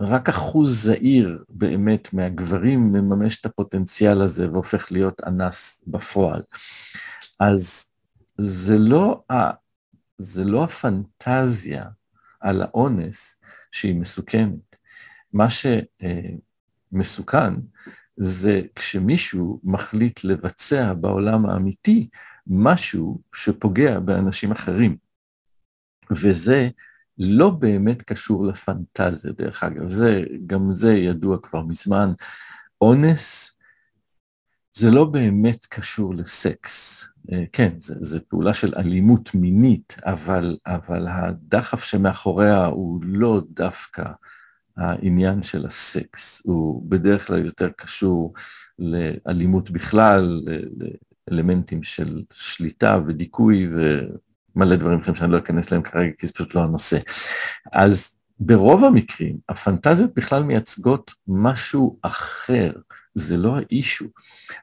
רק 0.01 0.29
אחוז 0.29 0.83
זעיר 0.83 1.43
באמת 1.49 2.13
מהגברים 2.13 2.91
מממש 2.91 3.41
את 3.41 3.45
הפוטנציאל 3.45 4.21
הזה 4.21 4.51
והופך 4.51 4.91
להיות 4.91 5.21
אנס 5.25 5.83
בפועל. 5.87 6.41
אז 7.39 7.85
זה 8.37 8.77
לא, 8.77 9.23
ה, 9.31 9.35
זה 10.17 10.43
לא 10.43 10.63
הפנטזיה 10.63 11.85
על 12.39 12.61
האונס 12.61 13.37
שהיא 13.71 13.95
מסוכנת. 13.95 14.75
מה 15.33 15.47
שמסוכן 16.91 17.53
זה 18.17 18.61
כשמישהו 18.75 19.59
מחליט 19.63 20.23
לבצע 20.23 20.93
בעולם 20.93 21.45
האמיתי 21.45 22.09
משהו 22.47 23.21
שפוגע 23.35 23.99
באנשים 23.99 24.51
אחרים. 24.51 24.97
וזה 26.11 26.69
לא 27.17 27.49
באמת 27.49 28.01
קשור 28.01 28.45
לפנטזיה, 28.45 29.31
דרך 29.31 29.63
אגב, 29.63 29.89
זה, 29.89 30.23
גם 30.47 30.75
זה 30.75 30.93
ידוע 30.93 31.37
כבר 31.43 31.61
מזמן. 31.61 32.13
אונס 32.81 33.54
זה 34.77 34.91
לא 34.91 35.05
באמת 35.05 35.65
קשור 35.65 36.15
לסקס. 36.15 37.05
אה, 37.31 37.43
כן, 37.51 37.73
זו 37.77 38.17
פעולה 38.27 38.53
של 38.53 38.73
אלימות 38.77 39.35
מינית, 39.35 39.95
אבל, 40.05 40.57
אבל 40.65 41.07
הדחף 41.07 41.83
שמאחוריה 41.83 42.65
הוא 42.65 42.99
לא 43.03 43.41
דווקא 43.49 44.03
העניין 44.77 45.43
של 45.43 45.65
הסקס, 45.65 46.41
הוא 46.45 46.83
בדרך 46.89 47.27
כלל 47.27 47.45
יותר 47.45 47.69
קשור 47.77 48.33
לאלימות 48.79 49.71
בכלל, 49.71 50.41
לאלמנטים 51.29 51.83
של 51.83 52.23
שליטה 52.31 52.99
ודיכוי 53.07 53.69
ומלא 53.71 54.75
דברים 54.75 54.99
אחרים 54.99 55.15
שאני 55.15 55.31
לא 55.31 55.37
אכנס 55.37 55.71
להם 55.71 55.81
כרגע, 55.81 56.11
כי 56.17 56.27
זה 56.27 56.33
פשוט 56.33 56.55
לא 56.55 56.63
הנושא. 56.63 56.99
אז 57.71 58.15
ברוב 58.39 58.83
המקרים, 58.83 59.37
הפנטזיות 59.49 60.15
בכלל 60.15 60.43
מייצגות 60.43 61.11
משהו 61.27 61.99
אחר. 62.01 62.71
זה 63.15 63.37
לא 63.37 63.57
האישו. 63.57 64.05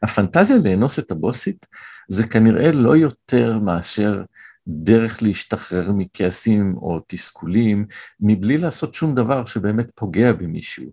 הפנטזיה 0.02 0.56
לאנוס 0.64 0.98
את 0.98 1.10
הבוסית 1.10 1.66
זה 2.08 2.26
כנראה 2.26 2.72
לא 2.72 2.96
יותר 2.96 3.58
מאשר 3.58 4.22
דרך 4.66 5.22
להשתחרר 5.22 5.92
מכעסים 5.92 6.74
או 6.76 7.00
תסכולים, 7.06 7.86
מבלי 8.20 8.58
לעשות 8.58 8.94
שום 8.94 9.14
דבר 9.14 9.44
שבאמת 9.44 9.86
פוגע 9.94 10.32
במישהו. 10.32 10.84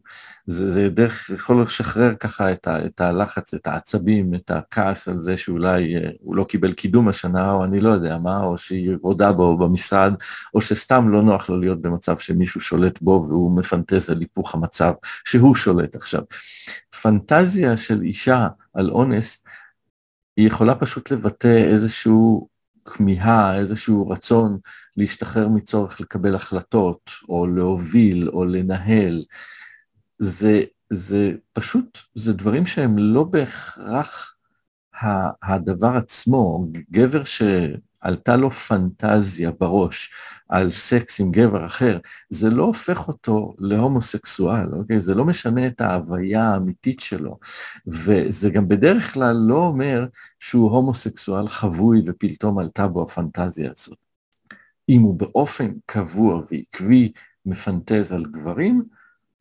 זה, 0.48 0.68
זה 0.68 0.90
דרך, 0.90 1.30
יכול 1.30 1.62
לשחרר 1.62 2.16
ככה 2.16 2.52
את, 2.52 2.68
ה, 2.68 2.86
את 2.86 3.02
הלחץ, 3.02 3.54
את 3.54 3.68
העצבים, 3.68 4.34
את 4.34 4.52
הכעס 4.52 5.08
על 5.08 5.22
זה 5.22 5.38
שאולי 5.38 5.96
אה, 5.96 6.10
הוא 6.20 6.36
לא 6.36 6.44
קיבל 6.44 6.74
קידום 6.74 7.08
השנה, 7.08 7.52
או 7.52 7.64
אני 7.64 7.80
לא 7.80 7.90
יודע 7.90 8.18
מה, 8.18 8.44
או 8.44 8.58
שהיא 8.58 8.96
הודה 9.02 9.32
בו 9.32 9.58
במשרד, 9.58 10.14
או 10.54 10.62
שסתם 10.62 11.10
לא 11.10 11.22
נוח 11.22 11.50
לו 11.50 11.60
להיות 11.60 11.82
במצב 11.82 12.18
שמישהו 12.18 12.62
שולט 12.62 13.02
בו 13.02 13.26
והוא 13.30 13.58
מפנטז 13.58 14.10
על 14.10 14.20
היפוך 14.20 14.56
המצב 14.56 14.94
שהוא 15.26 15.56
שולט 15.56 15.96
עכשיו. 15.96 16.22
פנטזיה 17.02 17.78
של 17.78 18.02
אישה 18.02 18.48
על 18.74 18.90
אונס, 18.90 19.44
היא 20.38 20.48
יכולה 20.48 20.76
פשוט 20.76 21.12
לבטא 21.12 21.66
איזשהו 21.74 22.50
כמיהה, 22.90 23.60
איזשהו 23.60 24.10
רצון 24.10 24.58
להשתחרר 24.98 25.48
מצורך 25.48 26.02
לקבל 26.02 26.36
החלטות, 26.36 27.12
או 27.30 27.48
להוביל, 27.48 28.30
או 28.30 28.46
לנהל. 28.46 29.26
זה, 30.20 30.64
זה 30.90 31.32
פשוט, 31.54 31.98
זה 32.16 32.34
דברים 32.34 32.66
שהם 32.66 32.98
לא 32.98 33.24
בהכרח 33.24 34.36
הדבר 35.44 35.98
עצמו. 35.98 36.68
גבר 36.92 37.24
ש... 37.24 37.42
עלתה 38.02 38.36
לו 38.36 38.52
פנטזיה 38.52 39.52
בראש 39.60 40.12
על 40.50 40.72
סקס 40.72 41.20
עם 41.20 41.32
גבר 41.32 41.66
אחר, 41.66 42.00
זה 42.30 42.50
לא 42.50 42.64
הופך 42.64 43.08
אותו 43.08 43.56
להומוסקסואל, 43.60 44.74
אוקיי? 44.74 45.00
זה 45.00 45.16
לא 45.16 45.26
משנה 45.26 45.68
את 45.68 45.82
ההוויה 45.82 46.44
האמיתית 46.44 47.00
שלו, 47.00 47.40
וזה 47.88 48.50
גם 48.50 48.68
בדרך 48.68 49.14
כלל 49.14 49.36
לא 49.36 49.58
אומר 49.58 50.06
שהוא 50.40 50.72
הומוסקסואל 50.72 51.48
חבוי 51.48 52.02
ופתאום 52.06 52.60
עלתה 52.60 52.88
בו 52.88 53.04
הפנטזיה 53.04 53.72
הזאת. 53.72 53.98
אם 54.90 55.02
הוא 55.02 55.16
באופן 55.16 55.72
קבוע 55.86 56.42
ועקבי 56.52 57.12
מפנטז 57.46 58.12
על 58.12 58.26
גברים, 58.26 58.84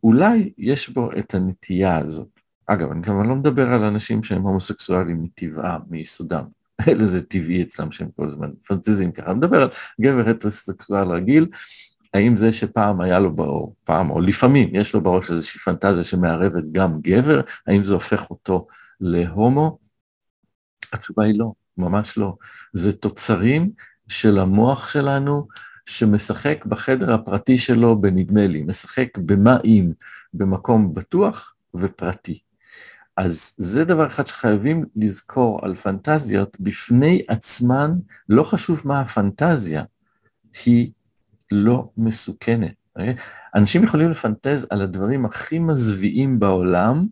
אולי 0.03 0.53
יש 0.59 0.88
בו 0.88 1.11
את 1.19 1.35
הנטייה 1.35 1.99
הזאת. 1.99 2.29
אגב, 2.67 2.91
אני 2.91 3.03
כמובן 3.03 3.27
לא 3.27 3.37
מדבר 3.37 3.73
על 3.73 3.85
אנשים 3.85 4.23
שהם 4.23 4.43
הומוסקסואלים 4.43 5.23
מטבעם, 5.23 5.81
מיסודם. 5.88 6.58
אלא 6.88 7.06
זה 7.06 7.23
טבעי 7.23 7.62
אצלם 7.62 7.92
שהם 7.92 8.08
כל 8.16 8.26
הזמן 8.26 8.50
פנטזים 8.66 9.12
ככה. 9.12 9.26
אני 9.26 9.35
מדבר 9.35 9.62
על 9.62 9.68
גבר 10.00 10.28
הטרוסקסואל 10.28 11.08
רגיל, 11.08 11.47
האם 12.14 12.37
זה 12.37 12.52
שפעם 12.52 13.00
היה 13.00 13.18
לו 13.18 13.37
בראש, 13.37 13.70
פעם 13.85 14.11
או 14.11 14.20
לפעמים 14.20 14.70
יש 14.73 14.94
לו 14.94 15.00
בראש 15.00 15.30
איזושהי 15.30 15.61
פנטזיה 15.61 16.04
שמערבת 16.04 16.64
גם 16.73 17.00
גבר, 17.00 17.40
האם 17.66 17.85
זה 17.85 17.94
הופך 17.94 18.30
אותו 18.30 18.66
להומו? 19.00 19.78
התשובה 20.92 21.25
היא 21.25 21.38
לא, 21.38 21.52
ממש 21.78 22.18
לא. 22.18 22.37
זה 22.73 22.92
תוצרים 22.92 23.70
של 24.08 24.38
המוח 24.38 24.88
שלנו 24.88 25.49
שמשחק 25.87 26.64
בחדר 26.66 27.14
הפרטי 27.14 27.58
שלו 27.58 28.00
בנדמה 28.00 28.47
לי, 28.47 28.62
משחק 28.62 29.08
במה 29.18 29.58
אם, 29.64 29.92
במקום 30.35 30.94
בטוח 30.94 31.54
ופרטי. 31.75 32.38
אז 33.19 33.55
זה 33.57 33.85
דבר 33.85 34.07
אחד 34.07 34.27
שחייבים 34.27 34.85
לזכור 34.97 35.61
על 35.63 35.77
פנטזיות, 35.77 36.57
בפני 36.61 37.23
עצמן, 37.29 37.93
לא 38.29 38.43
חשוב 38.43 38.83
מה 38.85 39.01
הפנטזיה, 39.01 39.85
היא 40.65 40.93
לא 41.51 41.91
מסוכנת. 41.97 42.75
אנשים 43.55 43.85
יכולים 43.85 44.11
לפנטז 44.11 44.67
על 44.71 44.83
הדברים 44.83 45.25
הכי 45.25 45.59
מזוויעים 45.59 46.41
בעולם, 46.41 47.07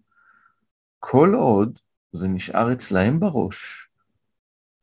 כל 0.98 1.34
עוד 1.34 1.78
זה 2.12 2.28
נשאר 2.28 2.72
אצלהם 2.72 3.20
בראש, 3.20 3.88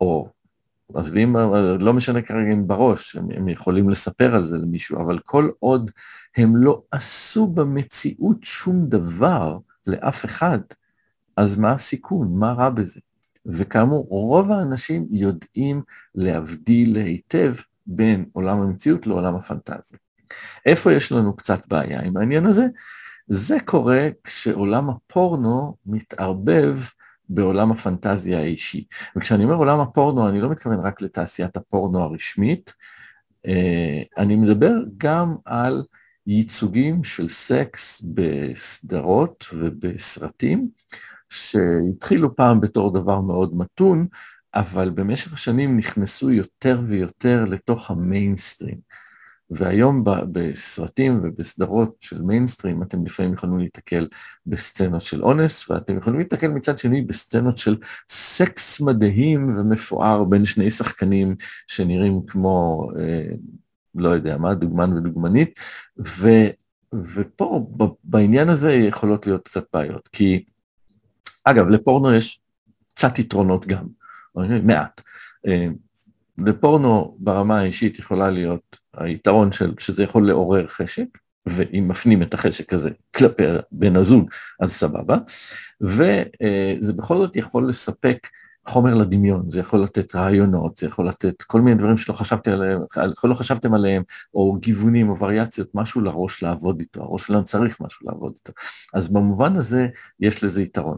או 0.02 0.30
מזוויעים, 0.92 1.36
לא 1.80 1.94
משנה 1.94 2.22
כרגע 2.22 2.52
אם 2.54 2.68
בראש, 2.68 3.16
הם, 3.16 3.28
הם 3.32 3.50
יכולים 3.50 3.90
לספר 3.90 4.36
על 4.36 4.46
זה 4.46 4.58
למישהו, 4.58 5.02
אבל 5.02 5.20
כל 5.20 5.50
עוד 5.60 5.92
הם 6.38 6.56
לא 6.56 6.82
עשו 6.92 7.48
במציאות 7.48 8.38
שום 8.44 8.86
דבר 8.88 9.58
לאף 9.88 10.26
אחד, 10.26 10.60
אז 11.38 11.56
מה 11.56 11.72
הסיכון? 11.72 12.40
מה 12.40 12.52
רע 12.52 12.70
בזה? 12.70 13.00
וכאמור, 13.46 14.06
רוב 14.10 14.52
האנשים 14.52 15.08
יודעים 15.12 15.82
להבדיל 16.16 16.96
היטב 16.96 17.54
בין 17.86 18.26
עולם 18.34 18.62
המציאות 18.62 19.08
לעולם 19.08 19.36
הפנטזיה. 19.36 20.00
איפה 20.66 20.94
יש 20.94 21.12
לנו 21.12 21.36
קצת 21.36 21.68
בעיה 21.68 22.02
עם 22.02 22.18
העניין 22.18 22.46
הזה? 22.46 22.66
זה 23.28 23.58
קורה 23.66 24.10
כשעולם 24.24 24.90
הפורנו 24.90 25.76
מתערבב 25.86 26.80
בעולם 27.30 27.72
הפנטזיה 27.72 28.40
האישי. 28.40 28.86
וכשאני 29.16 29.44
אומר 29.44 29.56
עולם 29.56 29.80
הפורנו, 29.80 30.30
אני 30.30 30.42
לא 30.42 30.50
מתכוון 30.50 30.80
רק 30.80 31.02
לתעשיית 31.02 31.58
הפורנו 31.58 32.04
הרשמית, 32.04 32.74
אה, 33.48 34.02
אני 34.18 34.36
מדבר 34.36 34.74
גם 34.98 35.36
על 35.46 35.84
ייצוגים 36.28 37.04
של 37.04 37.28
סקס 37.28 38.04
בסדרות 38.14 39.46
ובסרטים, 39.54 40.70
שהתחילו 41.34 42.36
פעם 42.36 42.62
בתור 42.62 42.94
דבר 42.94 43.22
מאוד 43.22 43.56
מתון, 43.58 44.08
אבל 44.56 44.90
במשך 44.90 45.34
השנים 45.34 45.78
נכנסו 45.78 46.32
יותר 46.32 46.82
ויותר 46.88 47.46
לתוך 47.46 47.92
המיינסטרים. 47.92 48.94
והיום 49.50 50.04
בסרטים 50.32 51.20
ובסדרות 51.24 51.96
של 52.00 52.22
מיינסטרים 52.22 52.84
אתם 52.84 53.06
לפעמים 53.06 53.34
יכולים 53.34 53.60
להתקל 53.60 54.08
בסצנות 54.46 55.02
של 55.02 55.24
אונס, 55.24 55.70
ואתם 55.70 55.98
יכולים 55.98 56.20
להתקל 56.20 56.48
מצד 56.48 56.78
שני 56.78 57.02
בסצנות 57.02 57.58
של 57.58 57.78
סקס 58.10 58.82
מדהים 58.82 59.58
ומפואר 59.58 60.24
בין 60.24 60.46
שני 60.46 60.70
שחקנים 60.70 61.36
שנראים 61.68 62.22
כמו, 62.28 62.90
אה, 63.00 63.26
לא 63.96 64.10
יודע 64.10 64.38
מה, 64.38 64.54
דוגמן 64.54 64.94
ודוגמנית, 64.94 65.60
ו, 66.08 66.30
ופה 66.94 67.68
בעניין 68.04 68.50
הזה 68.50 68.74
יכולות 68.74 69.28
להיות 69.28 69.46
קצת 69.46 69.66
בעיות, 69.74 70.08
כי 70.12 70.44
אגב, 71.44 71.68
לפורנו 71.68 72.14
יש 72.14 72.42
קצת 72.94 73.20
יתרונות 73.20 73.68
גם, 73.68 73.86
מעט. 74.64 75.02
אה, 75.48 75.68
לפורנו 76.38 77.18
ברמה 77.20 77.60
האישית 77.60 78.00
יכולה 78.00 78.32
להיות 78.32 78.78
היתרון 78.94 79.52
של 79.52 79.74
שזה 79.80 80.04
יכול 80.04 80.28
לעורר 80.28 80.68
חשק, 80.68 81.06
ואם 81.46 81.88
מפנים 81.88 82.22
את 82.22 82.34
החשק 82.34 82.74
הזה 82.74 82.90
כלפי 83.16 83.44
בן 83.72 83.96
הזוג, 83.96 84.30
אז 84.60 84.72
סבבה, 84.72 85.18
וזה 85.82 86.94
בכל 86.98 87.18
זאת 87.18 87.36
יכול 87.36 87.70
לספק 87.70 88.28
חומר 88.68 88.96
לדמיון, 88.96 89.52
זה 89.52 89.60
יכול 89.60 89.84
לתת 89.84 90.16
רעיונות, 90.16 90.78
זה 90.78 90.88
יכול 90.88 91.08
לתת 91.08 91.42
כל 91.42 91.62
מיני 91.62 91.78
דברים 91.78 91.98
שלא 91.98 92.14
חשבתי 92.14 92.52
עליהם, 92.52 92.82
לא 93.24 93.36
חשבתם 93.36 93.74
עליהם, 93.74 94.04
או 94.34 94.58
גיוונים 94.60 95.10
או 95.10 95.20
וריאציות, 95.20 95.68
משהו 95.74 96.02
לראש 96.02 96.44
לעבוד 96.44 96.80
איתו, 96.80 97.02
הראש 97.02 97.28
שלנו 97.28 97.46
צריך 97.46 97.82
משהו 97.82 98.08
לעבוד 98.08 98.34
איתו. 98.36 98.54
אז 98.94 99.08
במובן 99.08 99.58
הזה 99.58 99.88
יש 100.20 100.44
לזה 100.44 100.62
יתרון. 100.62 100.98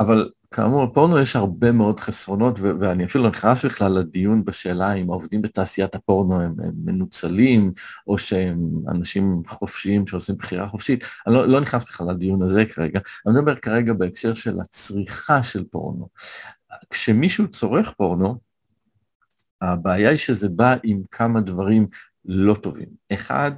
אבל 0.00 0.30
כאמור, 0.50 0.86
בפורנו 0.86 1.18
יש 1.18 1.36
הרבה 1.36 1.72
מאוד 1.72 2.00
חסרונות, 2.00 2.60
ואני 2.60 3.04
אפילו 3.04 3.24
לא 3.24 3.30
נכנס 3.30 3.64
בכלל 3.64 3.92
לדיון 3.92 4.44
בשאלה 4.44 4.92
אם 4.92 5.10
העובדים 5.10 5.42
בתעשיית 5.42 5.94
הפורנו 5.94 6.40
הם, 6.40 6.54
הם 6.64 6.72
מנוצלים, 6.84 7.72
או 8.06 8.18
שהם 8.18 8.58
אנשים 8.88 9.42
חופשיים 9.46 10.06
שעושים 10.06 10.36
בחירה 10.36 10.66
חופשית, 10.66 11.04
אני 11.26 11.34
לא, 11.34 11.48
לא 11.48 11.60
נכנס 11.60 11.82
בכלל 11.82 12.10
לדיון 12.10 12.42
הזה 12.42 12.64
כרגע, 12.66 13.00
אני 13.26 13.34
מדבר 13.34 13.54
כרגע 13.54 13.92
בהקשר 13.92 14.34
של 14.34 14.60
הצריכה 14.60 15.42
של 15.42 15.64
פורנו. 15.70 16.08
כשמישהו 16.90 17.48
צורך 17.48 17.90
פורנו, 17.90 18.38
הבעיה 19.60 20.10
היא 20.10 20.18
שזה 20.18 20.48
בא 20.48 20.76
עם 20.82 21.02
כמה 21.10 21.40
דברים 21.40 21.86
לא 22.24 22.54
טובים. 22.54 22.88
אחד, 23.12 23.52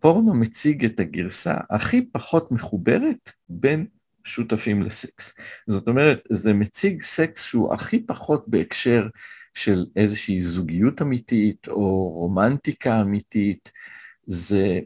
פורנו 0.00 0.34
מציג 0.34 0.84
את 0.84 1.00
הגרסה 1.00 1.54
הכי 1.70 2.06
פחות 2.06 2.52
מחוברת 2.52 3.30
בין 3.48 3.86
שותפים 4.24 4.82
לסקס. 4.82 5.34
זאת 5.66 5.88
אומרת, 5.88 6.20
זה 6.30 6.52
מציג 6.52 7.02
סקס 7.02 7.44
שהוא 7.44 7.74
הכי 7.74 8.06
פחות 8.06 8.44
בהקשר 8.48 9.08
של 9.54 9.86
איזושהי 9.96 10.40
זוגיות 10.40 11.02
אמיתית 11.02 11.68
או 11.68 12.08
רומנטיקה 12.08 13.00
אמיתית, 13.00 13.72
זה, 14.26 14.80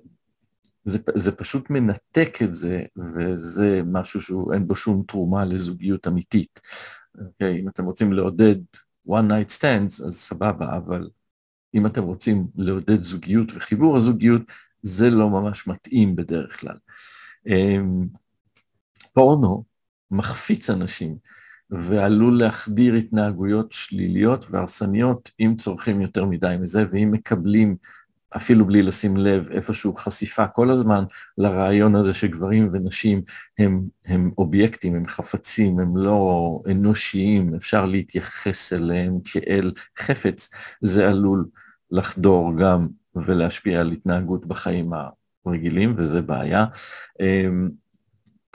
זה, 0.85 0.99
זה 1.15 1.33
פשוט 1.33 1.71
מנתק 1.71 2.39
את 2.43 2.55
זה, 2.55 2.83
וזה 3.15 3.83
משהו 3.87 4.21
שאין 4.21 4.67
בו 4.67 4.77
שום 4.77 5.05
תרומה 5.09 5.45
לזוגיות 5.45 6.07
אמיתית. 6.07 6.61
Okay, 7.17 7.21
אוקיי? 7.27 7.61
אם 7.61 7.69
אתם 7.69 7.85
רוצים 7.85 8.13
לעודד 8.13 8.57
one 9.09 9.31
night 9.31 9.59
stands, 9.59 10.07
אז 10.07 10.15
סבבה, 10.15 10.77
אבל 10.77 11.09
אם 11.75 11.87
אתם 11.87 12.03
רוצים 12.03 12.47
לעודד 12.57 13.03
זוגיות 13.03 13.49
וחיבור 13.55 13.97
הזוגיות, 13.97 14.43
זה 14.83 15.11
לא 15.11 15.31
ממש 15.31 15.67
מתאים 15.67 16.17
בדרך 16.17 16.61
כלל. 16.61 16.77
אמ, 17.47 18.07
פורנו 19.17 19.65
מחפיץ 20.11 20.71
אנשים 20.71 21.17
ועלול 21.71 22.39
להחדיר 22.39 22.95
התנהגויות 22.95 23.73
שליליות 23.73 24.47
והרסניות 24.51 25.31
אם 25.41 25.55
צורכים 25.59 26.01
יותר 26.01 26.25
מדי 26.25 26.57
מזה 26.61 26.85
ואם 26.93 27.11
מקבלים 27.13 27.77
אפילו 28.37 28.67
בלי 28.67 28.83
לשים 28.83 29.17
לב 29.17 29.49
איפשהו 29.51 29.95
חשיפה 29.95 30.47
כל 30.47 30.71
הזמן 30.71 31.05
לרעיון 31.39 31.95
הזה 31.95 32.15
שגברים 32.15 32.71
ונשים 32.73 33.23
הם, 33.59 33.83
הם 34.07 34.31
אובייקטים, 34.39 34.95
הם 34.95 35.07
חפצים, 35.07 35.81
הם 35.81 35.97
לא 35.97 36.63
אנושיים, 36.71 37.55
אפשר 37.55 37.85
להתייחס 37.85 38.73
אליהם 38.73 39.19
כאל 39.25 39.73
חפץ, 39.99 40.51
זה 40.81 41.09
עלול 41.09 41.47
לחדור 41.91 42.53
גם 42.59 42.89
ולהשפיע 43.15 43.81
על 43.81 43.93
התנהגות 43.93 44.47
בחיים 44.47 44.91
הרגילים 45.47 45.95
וזה 45.97 46.23
בעיה. 46.23 46.67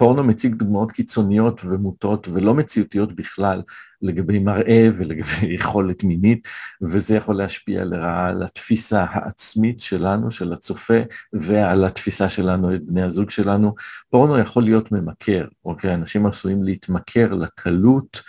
פורנו 0.02 0.24
מציג 0.24 0.56
דוגמאות 0.56 0.92
קיצוניות 0.92 1.62
ומוטות 1.66 2.28
ולא 2.28 2.54
מציאותיות 2.54 3.16
בכלל 3.16 3.62
לגבי 4.02 4.40
מראה 4.40 4.90
ולגבי 4.98 5.46
יכולת 5.60 6.04
מינית, 6.04 6.48
וזה 6.82 7.16
יכול 7.16 7.36
להשפיע 7.36 7.86
לרעה 7.86 8.28
על 8.28 8.44
התפיסה 8.44 9.06
העצמית 9.10 9.82
שלנו, 9.82 10.32
של 10.32 10.54
הצופה, 10.54 11.00
ועל 11.34 11.86
התפיסה 11.86 12.30
שלנו 12.30 12.76
את 12.76 12.84
בני 12.86 13.02
הזוג 13.02 13.30
שלנו. 13.30 13.76
פורנו 14.10 14.38
יכול 14.38 14.64
להיות 14.64 14.92
ממכר, 14.92 15.48
אוקיי? 15.66 15.94
אנשים 15.94 16.26
עשויים 16.26 16.64
להתמכר 16.64 17.34
לקלות, 17.34 18.22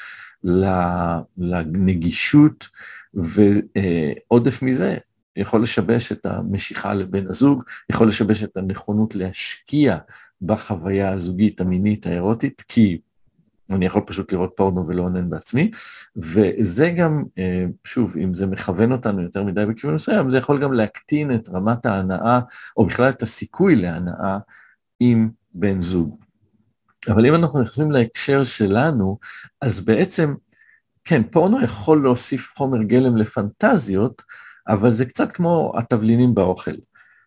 לנגישות, 1.39 2.69
ועודף 3.15 4.63
מזה 4.63 4.97
יכול 5.37 5.63
לשבש 5.63 6.13
את 6.13 6.27
המשיכה 6.27 6.95
לבן 6.95 7.29
הזוג, 7.29 7.63
יכול 7.91 8.09
לשבש 8.09 8.45
את 8.45 8.57
הנכונות 8.57 9.15
להשקיע 9.15 9.99
בחוויה 10.43 11.13
הזוגית, 11.13 11.61
המינית, 11.61 12.07
האירוטית, 12.07 12.63
כי 12.69 12.99
אני 13.71 13.87
יכול 13.87 14.03
פשוט 14.07 14.33
לראות 14.33 14.53
פורנו 14.57 14.89
ולא 14.89 15.03
עונן 15.03 15.31
בעצמי, 15.31 15.71
וזה 16.17 16.91
גם, 16.91 17.25
אה, 17.39 17.65
שוב, 17.85 18.17
אם 18.17 18.35
זה 18.35 18.47
מכוון 18.47 18.93
אותנו 18.93 19.23
יותר 19.23 19.45
מדי 19.45 19.67
בכיוון 19.67 19.95
מסוים, 19.95 20.31
זה 20.31 20.39
יכול 20.39 20.63
גם 20.63 20.73
להקטין 20.73 21.35
את 21.35 21.49
רמת 21.49 21.87
ההנאה, 21.87 22.41
או 22.77 22.87
בכלל 22.87 23.09
את 23.09 23.23
הסיכוי 23.23 23.77
להנאה 23.77 24.39
עם 25.01 25.31
בן 25.55 25.83
זוג. 25.83 26.17
אבל 27.09 27.27
אם 27.27 27.35
אנחנו 27.35 27.63
נכנסים 27.63 27.91
להקשר 27.91 28.45
שלנו, 28.45 29.19
אז 29.61 29.81
בעצם, 29.81 30.35
כן, 31.05 31.23
פורנו 31.31 31.63
יכול 31.63 32.03
להוסיף 32.03 32.53
חומר 32.57 32.83
גלם 32.83 33.17
לפנטזיות, 33.17 34.23
אבל 34.69 34.91
זה 34.91 35.05
קצת 35.05 35.33
כמו 35.33 35.73
התבלינים 35.77 36.35
באוכל. 36.35 36.75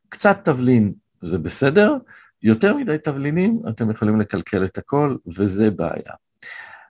קצת 0.10 0.39
תבלין 0.43 0.93
זה 1.21 1.38
בסדר, 1.38 1.97
יותר 2.45 2.77
מדי 2.77 2.97
תבלינים, 3.03 3.62
אתם 3.69 3.91
יכולים 3.91 4.19
לקלקל 4.19 4.65
את 4.65 4.77
הכל, 4.77 5.15
וזה 5.38 5.71
בעיה. 5.71 6.13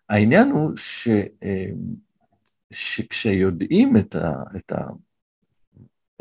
העניין 0.10 0.52
הוא 0.52 0.72
ש, 0.76 1.08
אה, 1.44 1.70
שכשיודעים 2.72 3.98
את, 3.98 4.16
ה, 4.16 4.34
את, 4.56 4.72
ה, 4.72 4.86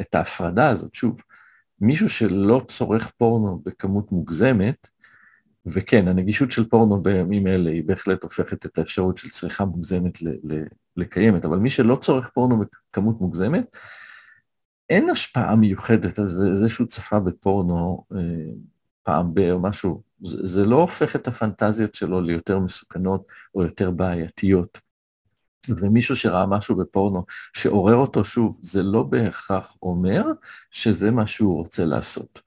את 0.01 0.15
ההפרדה 0.15 0.69
הזאת, 0.69 0.95
שוב, 0.95 1.21
מישהו 1.81 2.09
שלא 2.09 2.63
צורך 2.69 3.11
פורנו 3.11 3.63
בכמות 3.65 4.13
מוגזמת, 4.13 4.89
וכן, 5.67 6.09
הנגישות 6.09 6.51
של 6.51 6.69
פורנו 6.69 7.03
בימים 7.03 7.47
אלה 7.47 7.71
היא 7.71 7.85
בהחלט 7.87 8.23
הופכת 8.23 8.67
את 8.67 8.79
האפשרות 8.79 9.19
של 9.19 9.29
צריכה 9.29 9.65
מוגזמת 9.65 10.23
ל, 10.23 10.29
ל, 10.29 10.65
לקיימת, 10.97 11.45
אבל 11.45 11.59
מי 11.59 11.71
שלא 11.71 11.99
צורך 12.03 12.29
פורנו 12.29 12.65
בכמות 12.91 13.21
מוגזמת, 13.21 13.77
אין 14.91 15.11
השפעה 15.11 15.57
מיוחדת 15.57 16.19
על 16.19 16.29
זה, 16.29 16.57
זה 16.57 16.69
שהוא 16.69 16.87
צפה 16.87 17.21
בפורנו 17.21 18.05
אה, 18.15 18.19
פעם 19.05 19.35
ב... 19.35 19.51
או 19.51 19.61
משהו, 19.61 20.03
זה, 20.23 20.47
זה 20.47 20.65
לא 20.65 20.77
הופך 20.77 21.17
את 21.17 21.29
הפנטזיות 21.29 21.95
שלו 21.95 22.21
ליותר 22.21 22.59
מסוכנות 22.59 23.27
או 23.55 23.63
יותר 23.63 23.91
בעייתיות. 23.91 24.79
ומישהו 25.69 26.17
שראה 26.17 26.47
משהו 26.47 26.77
בפורנו 26.77 27.25
שעורר 27.53 27.95
אותו 27.95 28.25
שוב, 28.25 28.59
זה 28.63 28.83
לא 28.83 29.03
בהכרח 29.03 29.77
אומר 29.83 30.25
שזה 30.71 31.11
מה 31.11 31.27
שהוא 31.27 31.57
רוצה 31.57 31.85
לעשות. 31.85 32.41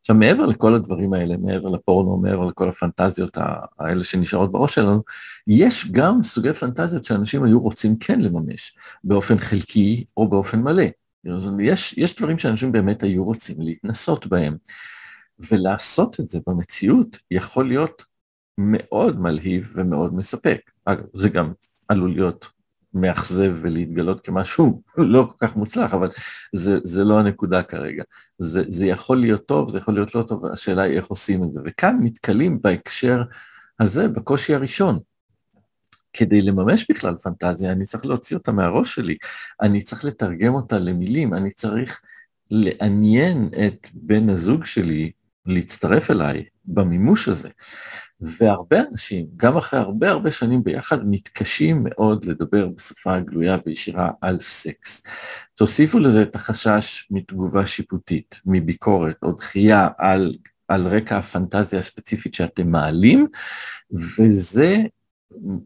עכשיו, 0.00 0.16
מעבר 0.16 0.46
לכל 0.46 0.74
הדברים 0.74 1.12
האלה, 1.12 1.36
מעבר 1.36 1.68
לפורנו, 1.68 2.16
מעבר 2.16 2.44
לכל 2.44 2.68
הפנטזיות 2.68 3.38
האלה 3.78 4.04
שנשארות 4.04 4.52
בראש 4.52 4.74
שלנו, 4.74 5.02
יש 5.46 5.90
גם 5.92 6.22
סוגי 6.22 6.54
פנטזיות 6.54 7.04
שאנשים 7.04 7.44
היו 7.44 7.60
רוצים 7.60 7.96
כן 7.96 8.20
לממש, 8.20 8.76
באופן 9.04 9.38
חלקי 9.38 10.04
או 10.16 10.28
באופן 10.28 10.60
מלא. 10.60 10.84
יש, 11.60 11.98
יש 11.98 12.16
דברים 12.16 12.38
שאנשים 12.38 12.72
באמת 12.72 13.02
היו 13.02 13.24
רוצים 13.24 13.56
להתנסות 13.58 14.26
בהם. 14.26 14.56
ולעשות 15.48 16.20
את 16.20 16.28
זה 16.28 16.38
במציאות 16.46 17.18
יכול 17.30 17.68
להיות 17.68 18.04
מאוד 18.58 19.20
מלהיב 19.20 19.72
ומאוד 19.74 20.14
מספק. 20.14 20.70
אגב, 20.84 21.04
זה 21.14 21.28
גם 21.28 21.52
עלול 21.88 22.12
להיות 22.12 22.46
מאכזב 22.94 23.56
ולהתגלות 23.60 24.20
כמשהו 24.20 24.82
לא 24.96 25.28
כל 25.30 25.46
כך 25.46 25.56
מוצלח, 25.56 25.94
אבל 25.94 26.08
זה, 26.52 26.78
זה 26.84 27.04
לא 27.04 27.18
הנקודה 27.18 27.62
כרגע. 27.62 28.02
זה, 28.38 28.62
זה 28.68 28.86
יכול 28.86 29.20
להיות 29.20 29.46
טוב, 29.46 29.70
זה 29.70 29.78
יכול 29.78 29.94
להיות 29.94 30.14
לא 30.14 30.22
טוב, 30.22 30.46
השאלה 30.46 30.82
היא 30.82 30.96
איך 30.96 31.06
עושים 31.06 31.44
את 31.44 31.52
זה. 31.52 31.60
וכאן 31.64 31.98
נתקלים 32.02 32.62
בהקשר 32.62 33.22
הזה 33.80 34.08
בקושי 34.08 34.54
הראשון. 34.54 34.98
כדי 36.12 36.42
לממש 36.42 36.90
בכלל 36.90 37.16
פנטזיה, 37.16 37.72
אני 37.72 37.84
צריך 37.84 38.06
להוציא 38.06 38.36
אותה 38.36 38.52
מהראש 38.52 38.94
שלי, 38.94 39.16
אני 39.60 39.82
צריך 39.82 40.04
לתרגם 40.04 40.54
אותה 40.54 40.78
למילים, 40.78 41.34
אני 41.34 41.50
צריך 41.50 42.02
לעניין 42.50 43.50
את 43.66 43.88
בן 43.94 44.30
הזוג 44.30 44.64
שלי 44.64 45.10
להצטרף 45.46 46.10
אליי 46.10 46.44
במימוש 46.64 47.28
הזה. 47.28 47.48
והרבה 48.20 48.80
אנשים, 48.90 49.26
גם 49.36 49.56
אחרי 49.56 49.80
הרבה 49.80 50.10
הרבה 50.10 50.30
שנים 50.30 50.64
ביחד, 50.64 51.08
מתקשים 51.08 51.84
מאוד 51.84 52.24
לדבר 52.24 52.68
בשפה 52.68 53.20
גלויה 53.20 53.56
וישירה 53.66 54.10
על 54.20 54.38
סקס. 54.40 55.02
תוסיפו 55.54 55.98
לזה 55.98 56.22
את 56.22 56.34
החשש 56.34 57.06
מתגובה 57.10 57.66
שיפוטית, 57.66 58.40
מביקורת 58.46 59.16
או 59.22 59.32
דחייה 59.32 59.88
על, 59.98 60.36
על 60.68 60.86
רקע 60.86 61.18
הפנטזיה 61.18 61.78
הספציפית 61.78 62.34
שאתם 62.34 62.70
מעלים, 62.70 63.26
וזה 63.90 64.76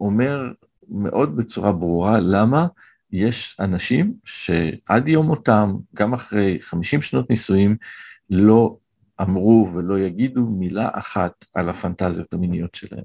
אומר 0.00 0.52
מאוד 0.88 1.36
בצורה 1.36 1.72
ברורה 1.72 2.20
למה 2.20 2.66
יש 3.12 3.56
אנשים 3.60 4.14
שעד 4.24 5.08
יום 5.08 5.26
מותם, 5.26 5.74
גם 5.94 6.14
אחרי 6.14 6.58
50 6.60 7.02
שנות 7.02 7.30
נישואים, 7.30 7.76
לא 8.30 8.76
אמרו 9.20 9.70
ולא 9.74 9.98
יגידו 9.98 10.46
מילה 10.46 10.88
אחת 10.92 11.44
על 11.54 11.68
הפנטזיות 11.68 12.32
המיניות 12.32 12.74
שלהם. 12.74 13.04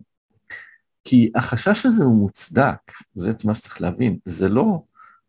כי 1.03 1.31
החשש 1.35 1.85
הזה 1.85 2.03
הוא 2.03 2.19
מוצדק, 2.19 2.91
זה 3.15 3.33
מה 3.45 3.55
שצריך 3.55 3.81
להבין, 3.81 4.17
זה 4.25 4.49
לא 4.49 4.83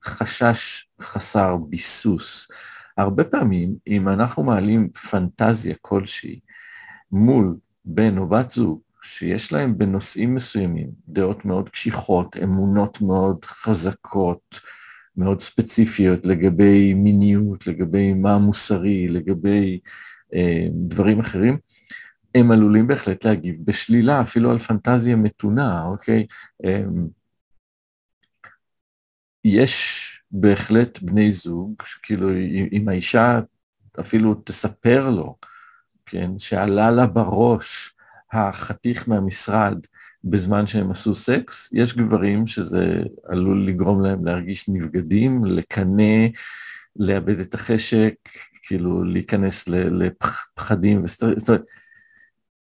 חשש 0.04 0.88
חסר 1.02 1.56
ביסוס. 1.56 2.48
הרבה 2.96 3.24
פעמים, 3.24 3.74
אם 3.86 4.08
אנחנו 4.08 4.42
מעלים 4.42 4.90
פנטזיה 5.10 5.74
כלשהי 5.80 6.40
מול 7.12 7.56
בן 7.84 8.18
או 8.18 8.28
בת 8.28 8.50
זוג, 8.50 8.80
שיש 9.02 9.52
להם 9.52 9.78
בנושאים 9.78 10.34
מסוימים 10.34 10.90
דעות 11.08 11.44
מאוד 11.44 11.68
קשיחות, 11.68 12.36
אמונות 12.36 13.00
מאוד 13.00 13.44
חזקות, 13.44 14.60
מאוד 15.16 15.42
ספציפיות 15.42 16.26
לגבי 16.26 16.94
מיניות, 16.94 17.66
לגבי 17.66 18.14
מה 18.14 18.38
מוסרי, 18.38 19.08
לגבי 19.08 19.80
דברים 20.72 21.20
אחרים, 21.20 21.58
הם 22.34 22.50
עלולים 22.50 22.86
בהחלט 22.86 23.24
להגיב 23.24 23.56
בשלילה, 23.64 24.20
אפילו 24.20 24.50
על 24.50 24.58
פנטזיה 24.58 25.16
מתונה, 25.16 25.84
אוקיי? 25.84 26.26
אה, 26.64 26.82
יש 29.44 30.06
בהחלט 30.30 31.02
בני 31.02 31.32
זוג, 31.32 31.82
כאילו 32.02 32.30
אם 32.72 32.88
האישה 32.88 33.40
אפילו 34.00 34.34
תספר 34.34 35.10
לו, 35.10 35.36
כן, 36.06 36.38
שעלה 36.38 36.90
לה 36.90 37.06
בראש 37.06 37.94
החתיך 38.32 39.08
מהמשרד 39.08 39.78
בזמן 40.24 40.66
שהם 40.66 40.90
עשו 40.90 41.14
סקס, 41.14 41.70
יש 41.72 41.96
גברים 41.96 42.46
שזה 42.46 43.02
עלול 43.24 43.66
לגרום 43.66 44.02
להם 44.02 44.24
להרגיש 44.24 44.68
נבגדים, 44.68 45.44
לקנא, 45.44 46.26
לאבד 46.96 47.40
את 47.40 47.54
החשק, 47.54 48.14
כאילו 48.70 49.04
להיכנס 49.04 49.68
לפחדים 49.68 51.06
זאת 51.06 51.48
אומרת, 51.48 51.64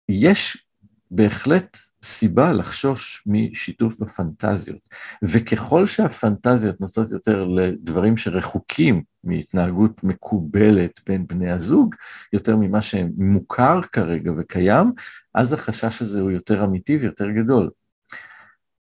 יש 0.10 0.66
בהחלט 1.12 1.78
סיבה 2.04 2.54
לחשוש 2.54 3.24
משיתוף 3.28 3.98
בפנטזיות, 4.00 4.80
וככל 5.24 5.86
שהפנטזיות 5.86 6.82
נוטות 6.82 7.12
יותר 7.12 7.46
לדברים 7.46 8.18
שרחוקים 8.18 9.04
מהתנהגות 9.24 10.04
מקובלת 10.04 11.00
בין 11.08 11.28
בני 11.28 11.52
הזוג, 11.52 11.96
יותר 12.34 12.56
ממה 12.56 12.82
שמוכר 12.82 13.82
כרגע 13.82 14.32
וקיים, 14.38 14.92
אז 15.34 15.54
החשש 15.54 16.02
הזה 16.02 16.22
הוא 16.22 16.32
יותר 16.32 16.64
אמיתי 16.64 16.98
ויותר 16.98 17.32
גדול. 17.32 17.70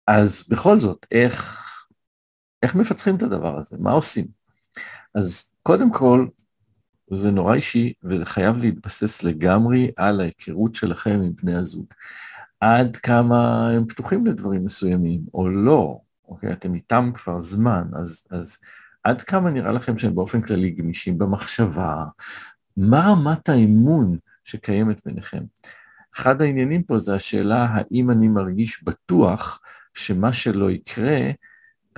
אז 0.06 0.44
בכל 0.48 0.80
זאת, 0.80 1.06
איך, 1.12 1.64
איך 2.62 2.74
מפצחים 2.74 3.16
את 3.16 3.22
הדבר 3.22 3.58
הזה? 3.58 3.76
מה 3.80 3.92
עושים? 3.92 4.26
אז 5.14 5.52
קודם 5.62 5.92
כל, 5.92 6.26
זה 7.10 7.30
נורא 7.30 7.54
אישי, 7.54 7.92
וזה 8.04 8.26
חייב 8.26 8.56
להתבסס 8.56 9.22
לגמרי 9.22 9.90
על 9.96 10.20
ההיכרות 10.20 10.74
שלכם 10.74 11.20
עם 11.24 11.32
בני 11.42 11.54
הזוג. 11.54 11.86
עד 12.60 12.96
כמה 12.96 13.70
הם 13.70 13.86
פתוחים 13.86 14.26
לדברים 14.26 14.64
מסוימים, 14.64 15.20
או 15.34 15.48
לא, 15.48 15.98
אוקיי? 16.28 16.52
אתם 16.52 16.74
איתם 16.74 17.10
כבר 17.14 17.40
זמן, 17.40 17.84
אז, 18.00 18.26
אז 18.30 18.58
עד 19.04 19.22
כמה 19.22 19.50
נראה 19.50 19.72
לכם 19.72 19.98
שהם 19.98 20.14
באופן 20.14 20.40
כללי 20.40 20.70
גמישים 20.70 21.18
במחשבה? 21.18 22.04
מה 22.76 23.08
רמת 23.08 23.48
האמון 23.48 24.18
שקיימת 24.44 25.00
ביניכם? 25.04 25.42
אחד 26.16 26.42
העניינים 26.42 26.82
פה 26.82 26.98
זה 26.98 27.14
השאלה 27.14 27.64
האם 27.70 28.10
אני 28.10 28.28
מרגיש 28.28 28.84
בטוח 28.84 29.60
שמה 29.94 30.32
שלא 30.32 30.70
יקרה, 30.70 31.30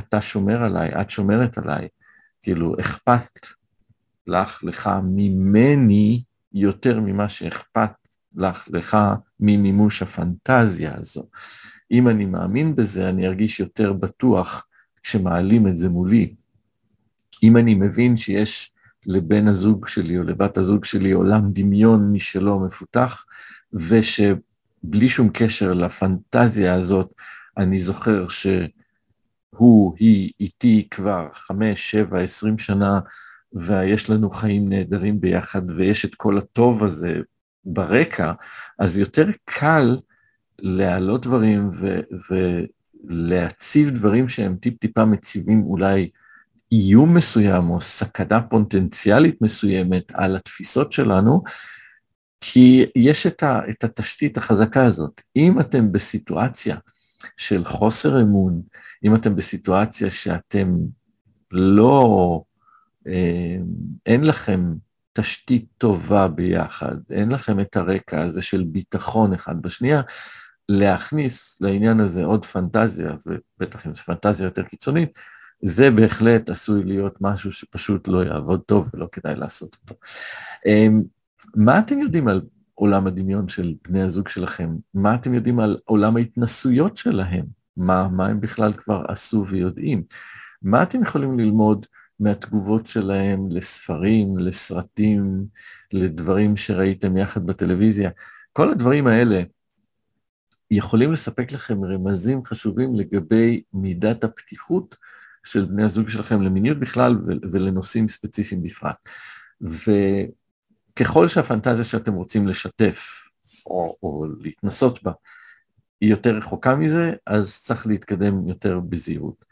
אתה 0.00 0.22
שומר 0.22 0.62
עליי, 0.62 1.00
את 1.00 1.10
שומרת 1.10 1.58
עליי, 1.58 1.88
כאילו 2.42 2.74
אכפת 2.80 3.46
לך, 4.26 4.64
לך, 4.64 4.90
ממני, 5.04 6.22
יותר 6.52 7.00
ממה 7.00 7.28
שאכפת 7.28 7.90
לך, 8.34 8.68
לך, 8.72 8.96
ממימוש 9.40 10.02
הפנטזיה 10.02 10.94
הזו. 10.98 11.26
אם 11.90 12.08
אני 12.08 12.24
מאמין 12.24 12.74
בזה, 12.74 13.08
אני 13.08 13.26
ארגיש 13.26 13.60
יותר 13.60 13.92
בטוח 13.92 14.66
כשמעלים 15.02 15.66
את 15.66 15.76
זה 15.76 15.88
מולי. 15.88 16.34
אם 17.42 17.56
אני 17.56 17.74
מבין 17.74 18.16
שיש 18.16 18.74
לבן 19.06 19.48
הזוג 19.48 19.88
שלי 19.88 20.18
או 20.18 20.22
לבת 20.22 20.56
הזוג 20.56 20.84
שלי 20.84 21.12
עולם 21.12 21.40
דמיון 21.52 22.12
משלו 22.12 22.60
מפותח, 22.60 23.24
ושבלי 23.72 25.08
שום 25.08 25.28
קשר 25.32 25.72
לפנטזיה 25.72 26.74
הזאת, 26.74 27.12
אני 27.56 27.78
זוכר 27.78 28.28
שהוא, 28.28 29.94
היא, 29.98 30.32
איתי 30.40 30.88
כבר 30.90 31.28
חמש, 31.32 31.90
שבע, 31.90 32.20
עשרים 32.20 32.58
שנה, 32.58 33.00
ויש 33.54 34.10
לנו 34.10 34.30
חיים 34.30 34.68
נהדרים 34.68 35.20
ביחד, 35.20 35.62
ויש 35.70 36.04
את 36.04 36.14
כל 36.14 36.38
הטוב 36.38 36.84
הזה 36.84 37.20
ברקע, 37.64 38.32
אז 38.78 38.98
יותר 38.98 39.26
קל 39.44 39.98
להעלות 40.58 41.26
דברים 41.26 41.70
ו- 41.80 42.00
ולהציב 43.08 43.90
דברים 43.90 44.28
שהם 44.28 44.56
טיפ-טיפה 44.56 45.04
מציבים 45.04 45.62
אולי 45.62 46.10
איום 46.72 47.14
מסוים 47.14 47.70
או 47.70 47.80
סכנה 47.80 48.40
פוטנציאלית 48.40 49.42
מסוימת 49.42 50.12
על 50.14 50.36
התפיסות 50.36 50.92
שלנו, 50.92 51.42
כי 52.40 52.86
יש 52.96 53.26
את, 53.26 53.42
ה- 53.42 53.60
את 53.70 53.84
התשתית 53.84 54.36
החזקה 54.36 54.86
הזאת. 54.86 55.20
אם 55.36 55.60
אתם 55.60 55.92
בסיטואציה 55.92 56.76
של 57.36 57.64
חוסר 57.64 58.22
אמון, 58.22 58.62
אם 59.04 59.14
אתם 59.14 59.36
בסיטואציה 59.36 60.10
שאתם 60.10 60.76
לא 61.50 62.42
אין 64.06 64.24
לכם 64.24 64.74
תשתית 65.12 65.66
טובה 65.78 66.28
ביחד, 66.28 66.96
אין 67.10 67.32
לכם 67.32 67.60
את 67.60 67.76
הרקע 67.76 68.24
הזה 68.24 68.42
של 68.42 68.64
ביטחון 68.64 69.32
אחד 69.32 69.62
בשנייה, 69.62 70.02
להכניס 70.68 71.56
לעניין 71.60 72.00
הזה 72.00 72.24
עוד 72.24 72.44
פנטזיה, 72.44 73.16
ובטח 73.26 73.86
אם 73.86 73.94
זו 73.94 74.02
פנטזיה 74.02 74.44
יותר 74.44 74.62
קיצונית, 74.62 75.18
זה 75.62 75.90
בהחלט 75.90 76.50
עשוי 76.50 76.84
להיות 76.84 77.14
משהו 77.20 77.52
שפשוט 77.52 78.08
לא 78.08 78.24
יעבוד 78.24 78.60
טוב 78.66 78.90
ולא 78.94 79.08
כדאי 79.12 79.34
לעשות 79.36 79.76
אותו. 79.82 80.00
אה, 80.66 80.86
מה 81.56 81.78
אתם 81.78 82.00
יודעים 82.00 82.28
על 82.28 82.40
עולם 82.74 83.06
הדמיון 83.06 83.48
של 83.48 83.74
בני 83.88 84.02
הזוג 84.02 84.28
שלכם? 84.28 84.76
מה 84.94 85.14
אתם 85.14 85.34
יודעים 85.34 85.60
על 85.60 85.78
עולם 85.84 86.16
ההתנסויות 86.16 86.96
שלהם? 86.96 87.44
מה, 87.76 88.08
מה 88.08 88.26
הם 88.26 88.40
בכלל 88.40 88.72
כבר 88.72 89.04
עשו 89.08 89.46
ויודעים? 89.46 90.02
מה 90.62 90.82
אתם 90.82 91.02
יכולים 91.02 91.38
ללמוד 91.38 91.86
מהתגובות 92.22 92.86
שלהם 92.86 93.48
לספרים, 93.50 94.38
לסרטים, 94.38 95.46
לדברים 95.92 96.56
שראיתם 96.56 97.16
יחד 97.16 97.46
בטלוויזיה. 97.46 98.10
כל 98.52 98.70
הדברים 98.70 99.06
האלה 99.06 99.42
יכולים 100.70 101.12
לספק 101.12 101.52
לכם 101.52 101.84
רמזים 101.84 102.44
חשובים 102.44 102.94
לגבי 102.94 103.62
מידת 103.72 104.24
הפתיחות 104.24 104.96
של 105.44 105.64
בני 105.64 105.84
הזוג 105.84 106.08
שלכם 106.08 106.42
למיניות 106.42 106.78
בכלל 106.78 107.16
ולנושאים 107.52 108.08
ספציפיים 108.08 108.62
בפרט. 108.62 108.96
וככל 109.60 111.28
שהפנטזיה 111.28 111.84
שאתם 111.84 112.12
רוצים 112.12 112.48
לשתף 112.48 113.28
או, 113.66 113.96
או 114.02 114.26
להתנסות 114.40 115.02
בה 115.02 115.12
היא 116.00 116.10
יותר 116.10 116.36
רחוקה 116.36 116.76
מזה, 116.76 117.12
אז 117.26 117.60
צריך 117.62 117.86
להתקדם 117.86 118.48
יותר 118.48 118.80
בזהירות. 118.80 119.44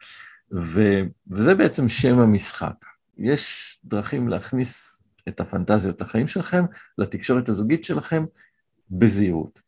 ו, 0.53 0.81
וזה 1.31 1.55
בעצם 1.55 1.89
שם 1.89 2.19
המשחק. 2.19 2.85
יש 3.19 3.79
דרכים 3.85 4.29
להכניס 4.29 5.03
את 5.29 5.41
הפנטזיות 5.41 6.01
לחיים 6.01 6.29
שלכם, 6.29 6.65
לתקשורת 6.99 7.49
הזוגית 7.49 7.85
שלכם, 7.85 8.25
בזהירות. 8.91 9.61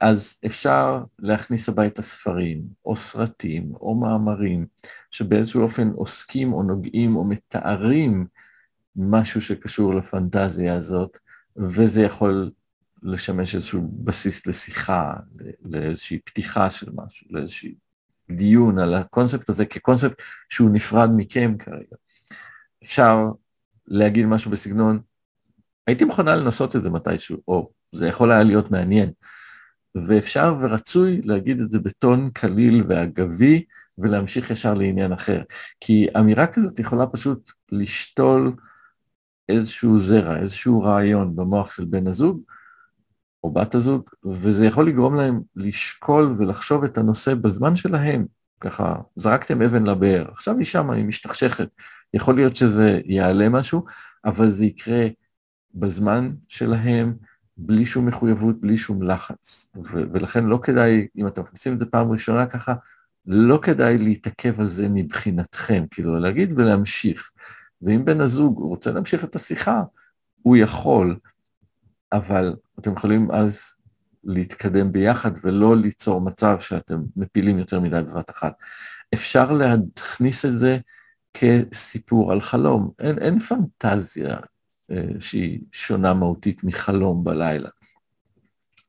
אז 0.00 0.38
אפשר 0.46 1.04
להכניס 1.18 1.68
הביתה 1.68 2.02
ספרים, 2.02 2.62
או 2.84 2.96
סרטים, 2.96 3.72
או 3.80 3.94
מאמרים, 3.94 4.66
שבאיזשהו 5.10 5.62
אופן 5.62 5.88
עוסקים 5.88 6.52
או 6.52 6.62
נוגעים 6.62 7.16
או 7.16 7.24
מתארים 7.24 8.26
משהו 8.96 9.40
שקשור 9.40 9.94
לפנטזיה 9.94 10.74
הזאת, 10.74 11.18
וזה 11.56 12.02
יכול 12.02 12.50
לשמש 13.02 13.54
איזשהו 13.54 13.90
בסיס 14.04 14.46
לשיחה, 14.46 15.14
לאיזושהי 15.64 16.18
פתיחה 16.24 16.70
של 16.70 16.90
משהו, 16.94 17.26
לאיזושהי 17.30 17.74
דיון 18.30 18.78
על 18.78 18.94
הקונספט 18.94 19.48
הזה 19.48 19.66
כקונספט 19.66 20.22
שהוא 20.48 20.70
נפרד 20.70 21.10
מכם 21.16 21.54
כרגע. 21.58 21.96
אפשר 22.84 23.26
להגיד 23.86 24.26
משהו 24.26 24.50
בסגנון, 24.50 25.00
הייתי 25.86 26.04
מוכנה 26.04 26.36
לנסות 26.36 26.76
את 26.76 26.82
זה 26.82 26.90
מתישהו, 26.90 27.36
או 27.48 27.70
זה 27.92 28.08
יכול 28.08 28.30
היה 28.30 28.42
להיות 28.42 28.70
מעניין. 28.70 29.10
ואפשר 29.94 30.56
ורצוי 30.60 31.20
להגיד 31.24 31.60
את 31.60 31.70
זה 31.70 31.78
בטון 31.78 32.30
קליל 32.32 32.84
ואגבי, 32.88 33.64
ולהמשיך 33.98 34.50
ישר 34.50 34.74
לעניין 34.74 35.12
אחר. 35.12 35.42
כי 35.80 36.06
אמירה 36.18 36.46
כזאת 36.46 36.78
יכולה 36.78 37.06
פשוט 37.06 37.52
לשתול 37.72 38.52
איזשהו 39.48 39.98
זרע, 39.98 40.36
איזשהו 40.36 40.82
רעיון 40.82 41.36
במוח 41.36 41.72
של 41.72 41.84
בן 41.84 42.06
הזוג 42.06 42.42
או 43.44 43.52
בת 43.52 43.74
הזוג, 43.74 44.10
וזה 44.24 44.66
יכול 44.66 44.88
לגרום 44.88 45.14
להם 45.14 45.40
לשקול 45.56 46.36
ולחשוב 46.38 46.84
את 46.84 46.98
הנושא 46.98 47.34
בזמן 47.34 47.76
שלהם. 47.76 48.26
ככה, 48.60 48.94
זרקתם 49.16 49.62
אבן 49.62 49.86
לבאר, 49.86 50.28
עכשיו 50.30 50.56
היא 50.56 50.64
שמה, 50.64 50.94
היא 50.94 51.04
משתכשכת. 51.04 51.68
יכול 52.14 52.34
להיות 52.34 52.56
שזה 52.56 53.00
יעלה 53.04 53.48
משהו, 53.48 53.84
אבל 54.24 54.48
זה 54.48 54.64
יקרה 54.64 55.06
בזמן 55.74 56.30
שלהם, 56.48 57.14
בלי 57.56 57.86
שום 57.86 58.06
מחויבות, 58.06 58.60
בלי 58.60 58.78
שום 58.78 59.02
לחץ. 59.02 59.70
ו- 59.76 60.04
ולכן 60.12 60.44
לא 60.44 60.58
כדאי, 60.62 61.06
אם 61.16 61.26
אתם 61.26 61.42
מכניסים 61.42 61.74
את 61.74 61.80
זה 61.80 61.86
פעם 61.86 62.12
ראשונה 62.12 62.46
ככה, 62.46 62.74
לא 63.26 63.58
כדאי 63.62 63.98
להתעכב 63.98 64.60
על 64.60 64.68
זה 64.68 64.88
מבחינתכם, 64.88 65.84
כאילו 65.90 66.18
להגיד 66.18 66.52
ולהמשיך. 66.56 67.30
ואם 67.82 68.04
בן 68.04 68.20
הזוג 68.20 68.58
רוצה 68.58 68.92
להמשיך 68.92 69.24
את 69.24 69.36
השיחה, 69.36 69.82
הוא 70.42 70.56
יכול, 70.56 71.16
אבל 72.12 72.54
אתם 72.78 72.92
יכולים 72.92 73.30
אז 73.30 73.60
להתקדם 74.24 74.92
ביחד 74.92 75.30
ולא 75.42 75.76
ליצור 75.76 76.20
מצב 76.20 76.60
שאתם 76.60 77.02
מפילים 77.16 77.58
יותר 77.58 77.80
מדי 77.80 78.02
בבת 78.02 78.30
אחת. 78.30 78.52
אפשר 79.14 79.52
להכניס 79.52 80.44
את 80.44 80.58
זה 80.58 80.78
כסיפור 81.34 82.32
על 82.32 82.40
חלום, 82.40 82.90
אין, 82.98 83.18
אין 83.18 83.38
פנטזיה 83.38 84.36
אה, 84.90 85.02
שהיא 85.20 85.60
שונה 85.72 86.14
מהותית 86.14 86.64
מחלום 86.64 87.24
בלילה. 87.24 87.68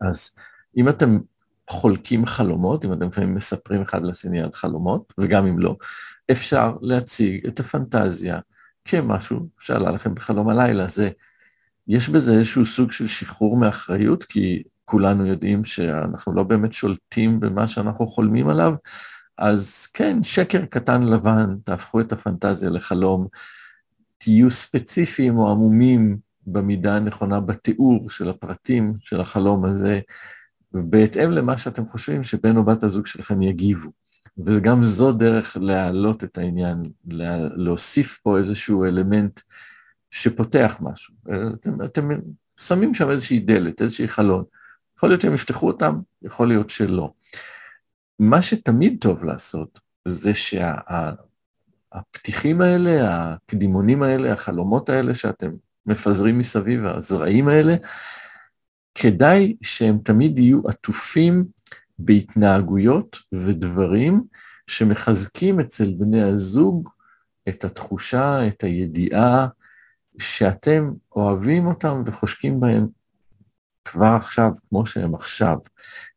אז 0.01 0.31
אם 0.77 0.89
אתם 0.89 1.19
חולקים 1.69 2.25
חלומות, 2.25 2.85
אם 2.85 2.93
אתם 2.93 3.07
לפעמים 3.07 3.35
מספרים 3.35 3.81
אחד 3.81 4.03
לשני 4.03 4.41
על 4.41 4.51
חלומות, 4.51 5.13
וגם 5.17 5.45
אם 5.47 5.59
לא, 5.59 5.77
אפשר 6.31 6.75
להציג 6.81 7.47
את 7.47 7.59
הפנטזיה 7.59 8.39
כמשהו 8.85 9.47
שעלה 9.59 9.91
לכם 9.91 10.15
בחלום 10.15 10.49
הלילה. 10.49 10.87
זה, 10.87 11.09
יש 11.87 12.09
בזה 12.09 12.33
איזשהו 12.33 12.65
סוג 12.65 12.91
של 12.91 13.07
שחרור 13.07 13.57
מאחריות, 13.57 14.23
כי 14.23 14.63
כולנו 14.85 15.25
יודעים 15.25 15.65
שאנחנו 15.65 16.33
לא 16.33 16.43
באמת 16.43 16.73
שולטים 16.73 17.39
במה 17.39 17.67
שאנחנו 17.67 18.07
חולמים 18.07 18.47
עליו, 18.47 18.73
אז 19.37 19.87
כן, 19.93 20.23
שקר 20.23 20.65
קטן 20.65 21.03
לבן, 21.03 21.55
תהפכו 21.63 22.01
את 22.01 22.11
הפנטזיה 22.11 22.69
לחלום, 22.69 23.27
תהיו 24.17 24.51
ספציפיים 24.51 25.37
או 25.37 25.51
עמומים 25.51 26.17
במידה 26.47 26.95
הנכונה 26.95 27.39
בתיאור 27.39 28.09
של 28.09 28.29
הפרטים 28.29 28.93
של 28.99 29.21
החלום 29.21 29.65
הזה, 29.65 29.99
בהתאם 30.71 31.31
למה 31.31 31.57
שאתם 31.57 31.87
חושבים 31.87 32.23
שבן 32.23 32.57
או 32.57 32.63
בת 32.63 32.83
הזוג 32.83 33.07
שלכם 33.07 33.41
יגיבו. 33.41 33.89
וגם 34.45 34.83
זו 34.83 35.11
דרך 35.11 35.57
להעלות 35.61 36.23
את 36.23 36.37
העניין, 36.37 36.83
להוסיף 37.55 38.19
פה 38.23 38.37
איזשהו 38.37 38.85
אלמנט 38.85 39.39
שפותח 40.11 40.77
משהו. 40.81 41.13
אתם, 41.53 41.85
אתם 41.85 42.09
שמים 42.57 42.93
שם 42.93 43.09
איזושהי 43.09 43.39
דלת, 43.39 43.81
איזושהי 43.81 44.07
חלון. 44.07 44.43
יכול 44.97 45.09
להיות 45.09 45.21
שהם 45.21 45.33
יפתחו 45.33 45.67
אותם, 45.67 45.99
יכול 46.21 46.47
להיות 46.47 46.69
שלא. 46.69 47.13
מה 48.19 48.41
שתמיד 48.41 48.97
טוב 48.99 49.23
לעשות, 49.23 49.79
זה 50.07 50.31
שהפתיחים 51.93 52.57
שה, 52.57 52.65
האלה, 52.65 52.99
הקדימונים 53.03 54.03
האלה, 54.03 54.33
החלומות 54.33 54.89
האלה 54.89 55.15
שאתם 55.15 55.51
מפזרים 55.85 56.39
מסביב, 56.39 56.85
הזרעים 56.85 57.47
האלה, 57.47 57.75
כדאי 58.95 59.55
שהם 59.61 59.97
תמיד 60.03 60.39
יהיו 60.39 60.67
עטופים 60.67 61.45
בהתנהגויות 61.99 63.19
ודברים 63.31 64.23
שמחזקים 64.67 65.59
אצל 65.59 65.93
בני 65.97 66.21
הזוג 66.23 66.89
את 67.49 67.63
התחושה, 67.63 68.47
את 68.47 68.63
הידיעה, 68.63 69.47
שאתם 70.19 70.91
אוהבים 71.15 71.67
אותם 71.67 72.03
וחושקים 72.05 72.59
בהם 72.59 72.87
כבר 73.85 74.13
עכשיו, 74.15 74.51
כמו 74.69 74.85
שהם 74.85 75.15
עכשיו. 75.15 75.57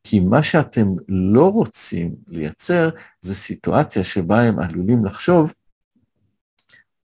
כי 0.05 0.21
מה 0.21 0.43
שאתם 0.43 0.87
לא 1.09 1.53
רוצים 1.53 2.15
לייצר 2.29 2.91
זה 3.21 3.35
סיטואציה 3.35 4.05
שבה 4.05 4.41
הם 4.41 4.59
עלולים 4.59 5.05
לחשוב 5.05 5.55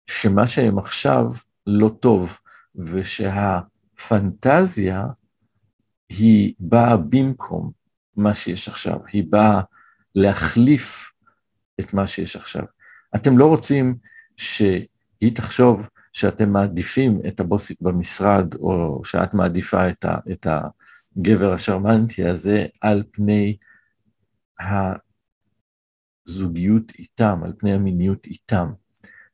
שמה 0.06 0.46
שהם 0.46 0.78
עכשיו 0.78 1.24
לא 1.66 1.90
טוב, 2.00 2.38
ושהפנטזיה 2.74 3.66
היא 6.08 6.54
באה 6.58 6.96
במקום 6.96 7.70
מה 8.16 8.34
שיש 8.34 8.68
עכשיו, 8.68 8.98
היא 9.12 9.24
באה 9.28 9.60
להחליף 10.14 11.12
את 11.80 11.94
מה 11.94 12.06
שיש 12.06 12.36
עכשיו. 12.36 12.64
אתם 13.16 13.38
לא 13.38 13.46
רוצים 13.46 13.96
שהיא 14.36 15.34
תחשוב 15.34 15.88
שאתם 16.12 16.52
מעדיפים 16.52 17.20
את 17.28 17.40
הבוסית 17.40 17.82
במשרד, 17.82 18.54
או 18.54 19.02
שאת 19.04 19.34
מעדיפה 19.34 19.88
את, 19.88 20.04
ה, 20.04 20.16
את 20.32 20.46
הגבר 21.16 21.52
השרמנטי 21.52 22.24
הזה 22.24 22.66
על 22.80 23.02
פני 23.10 23.56
הזוגיות 26.28 26.92
איתם, 26.98 27.40
על 27.44 27.52
פני 27.58 27.72
המיניות 27.72 28.26
איתם. 28.26 28.72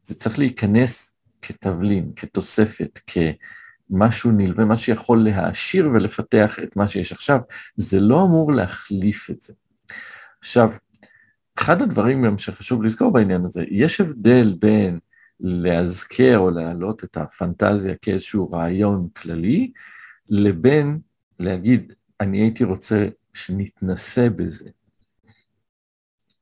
זה 0.03 0.15
צריך 0.15 0.39
להיכנס 0.39 1.17
כתבלין, 1.43 2.12
כתוספת, 2.17 3.01
כמשהו 3.07 4.31
נלווה, 4.31 4.65
מה 4.65 4.77
שיכול 4.77 5.25
להעשיר 5.25 5.91
ולפתח 5.95 6.59
את 6.62 6.77
מה 6.77 6.89
שיש 6.89 7.12
עכשיו, 7.12 7.41
זה 7.77 8.01
לא 8.01 8.25
אמור 8.25 8.53
להחליף 8.53 9.31
את 9.31 9.41
זה. 9.41 9.53
עכשיו, 10.41 10.73
אחד 11.59 11.83
הדברים 11.83 12.23
גם 12.25 12.39
שחשוב 12.39 12.83
לזכור 12.83 13.12
בעניין 13.12 13.45
הזה, 13.45 13.65
יש 13.71 14.01
הבדל 14.01 14.55
בין 14.59 14.99
להזכר 15.40 16.38
או 16.38 16.51
להעלות 16.51 17.05
את 17.05 17.16
הפנטזיה 17.16 17.94
כאיזשהו 18.03 18.51
רעיון 18.51 19.09
כללי, 19.16 19.72
לבין 20.31 20.99
להגיד, 21.38 21.92
אני 22.20 22.38
הייתי 22.38 22.64
רוצה 22.64 23.09
שנתנסה 23.35 24.29
בזה. 24.37 24.70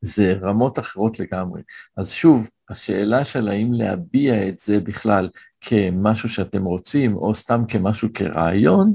זה 0.01 0.33
רמות 0.43 0.79
אחרות 0.79 1.21
לגמרי. 1.21 1.63
אז 1.97 2.11
שוב, 2.11 2.51
השאלה 2.69 3.25
של 3.25 3.49
האם 3.49 3.73
להביע 3.73 4.49
את 4.49 4.59
זה 4.59 4.81
בכלל 4.81 5.29
כמשהו 5.61 6.29
שאתם 6.29 6.65
רוצים, 6.65 7.17
או 7.17 7.35
סתם 7.35 7.63
כמשהו 7.69 8.09
כרעיון, 8.15 8.95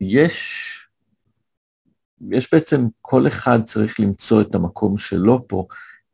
יש, 0.00 0.72
יש 2.30 2.48
בעצם, 2.52 2.86
כל 3.00 3.26
אחד 3.26 3.62
צריך 3.64 4.00
למצוא 4.00 4.42
את 4.42 4.54
המקום 4.54 4.98
שלו 4.98 5.48
פה, 5.48 5.66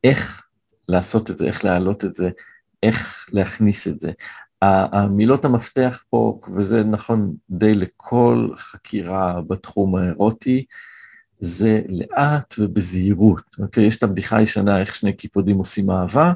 איך 0.04 0.48
לעשות 0.88 1.30
את 1.30 1.38
זה, 1.38 1.46
איך 1.46 1.64
להעלות 1.64 2.04
את 2.04 2.14
זה, 2.14 2.30
איך 2.82 3.28
להכניס 3.32 3.88
את 3.88 4.00
זה. 4.00 4.10
המילות 4.62 5.44
המפתח 5.44 6.04
פה, 6.10 6.40
וזה 6.56 6.84
נכון 6.84 7.34
די 7.50 7.74
לכל 7.74 8.48
חקירה 8.56 9.40
בתחום 9.48 9.96
האירוטי, 9.96 10.64
זה 11.40 11.80
לאט 11.88 12.54
ובזהירות, 12.58 13.42
אוקיי? 13.58 13.84
יש 13.84 13.96
את 13.96 14.02
הבדיחה 14.02 14.36
הישנה 14.36 14.80
איך 14.80 14.94
שני 14.94 15.12
קיפודים 15.12 15.56
עושים 15.56 15.90
אהבה, 15.90 16.32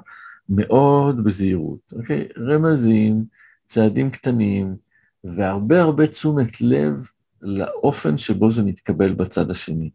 מאוד 0.48 1.24
בזהירות, 1.24 1.92
אוקיי? 1.92 2.28
רמזים, 2.38 3.24
צעדים 3.66 4.10
קטנים, 4.10 4.76
והרבה 5.24 5.80
הרבה 5.80 6.06
תשומת 6.06 6.60
לב 6.60 7.08
לאופן 7.42 8.18
שבו 8.18 8.50
זה 8.50 8.62
מתקבל 8.62 9.14
בצד 9.14 9.50
השני. 9.50 9.90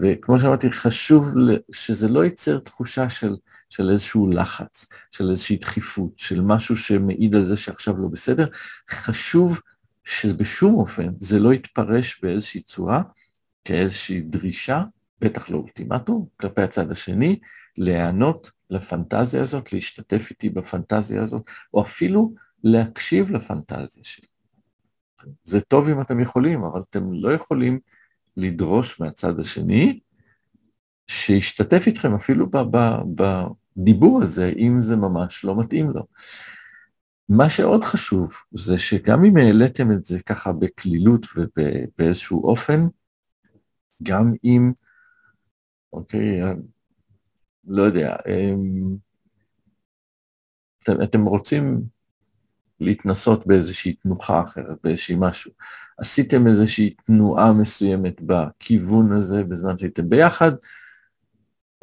וכמו 0.00 0.40
שאמרתי, 0.40 0.72
חשוב 0.72 1.34
שזה 1.72 2.08
לא 2.08 2.24
ייצר 2.24 2.58
תחושה 2.58 3.08
של 3.08 3.36
של 3.70 3.90
איזשהו 3.90 4.30
לחץ, 4.30 4.86
של 5.10 5.30
איזושהי 5.30 5.56
דחיפות, 5.56 6.18
של 6.18 6.40
משהו 6.40 6.76
שמעיד 6.76 7.34
על 7.34 7.44
זה 7.44 7.56
שעכשיו 7.56 7.98
לא 7.98 8.08
בסדר, 8.08 8.46
חשוב 8.90 9.60
שבשום 10.04 10.74
אופן 10.74 11.08
זה 11.20 11.38
לא 11.38 11.54
יתפרש 11.54 12.20
באיזושהי 12.22 12.60
צורה 12.60 13.02
כאיזושהי 13.64 14.20
דרישה, 14.20 14.84
בטח 15.20 15.50
לא 15.50 15.56
אולטימטום, 15.56 16.26
כלפי 16.40 16.62
הצד 16.62 16.90
השני, 16.90 17.38
להיענות 17.78 18.50
לפנטזיה 18.70 19.42
הזאת, 19.42 19.72
להשתתף 19.72 20.26
איתי 20.30 20.48
בפנטזיה 20.48 21.22
הזאת, 21.22 21.42
או 21.74 21.82
אפילו 21.82 22.34
להקשיב 22.64 23.30
לפנטזיה 23.30 24.04
שלי. 24.04 24.26
זה 25.44 25.60
טוב 25.60 25.88
אם 25.88 26.00
אתם 26.00 26.20
יכולים, 26.20 26.64
אבל 26.64 26.80
אתם 26.90 27.12
לא 27.12 27.32
יכולים 27.32 27.80
לדרוש 28.36 29.00
מהצד 29.00 29.40
השני 29.40 30.00
שישתתף 31.08 31.82
איתכם 31.86 32.14
אפילו 32.14 32.46
בדיבור 33.14 34.22
הזה, 34.22 34.52
אם 34.58 34.80
זה 34.80 34.96
ממש 34.96 35.44
לא 35.44 35.60
מתאים 35.60 35.90
לו. 35.90 36.06
מה 37.28 37.50
שעוד 37.50 37.84
חשוב 37.84 38.34
זה 38.52 38.78
שגם 38.78 39.24
אם 39.24 39.36
העליתם 39.36 39.92
את 39.92 40.04
זה 40.04 40.18
ככה 40.26 40.52
בקלילות 40.52 41.26
ובאיזשהו 41.36 42.44
אופן, 42.44 42.86
גם 44.02 44.34
אם, 44.44 44.72
אוקיי, 45.92 46.40
לא 47.66 47.82
יודע, 47.82 48.16
אתם, 50.82 51.02
אתם 51.02 51.24
רוצים 51.24 51.82
להתנסות 52.80 53.46
באיזושהי 53.46 53.92
תנוחה 53.92 54.42
אחרת, 54.42 54.76
באיזושהי 54.84 55.16
משהו. 55.18 55.52
עשיתם 55.98 56.46
איזושהי 56.46 56.94
תנועה 57.06 57.52
מסוימת 57.52 58.20
בכיוון 58.20 59.12
הזה 59.12 59.44
בזמן 59.44 59.78
שהייתם 59.78 60.08
ביחד, 60.08 60.52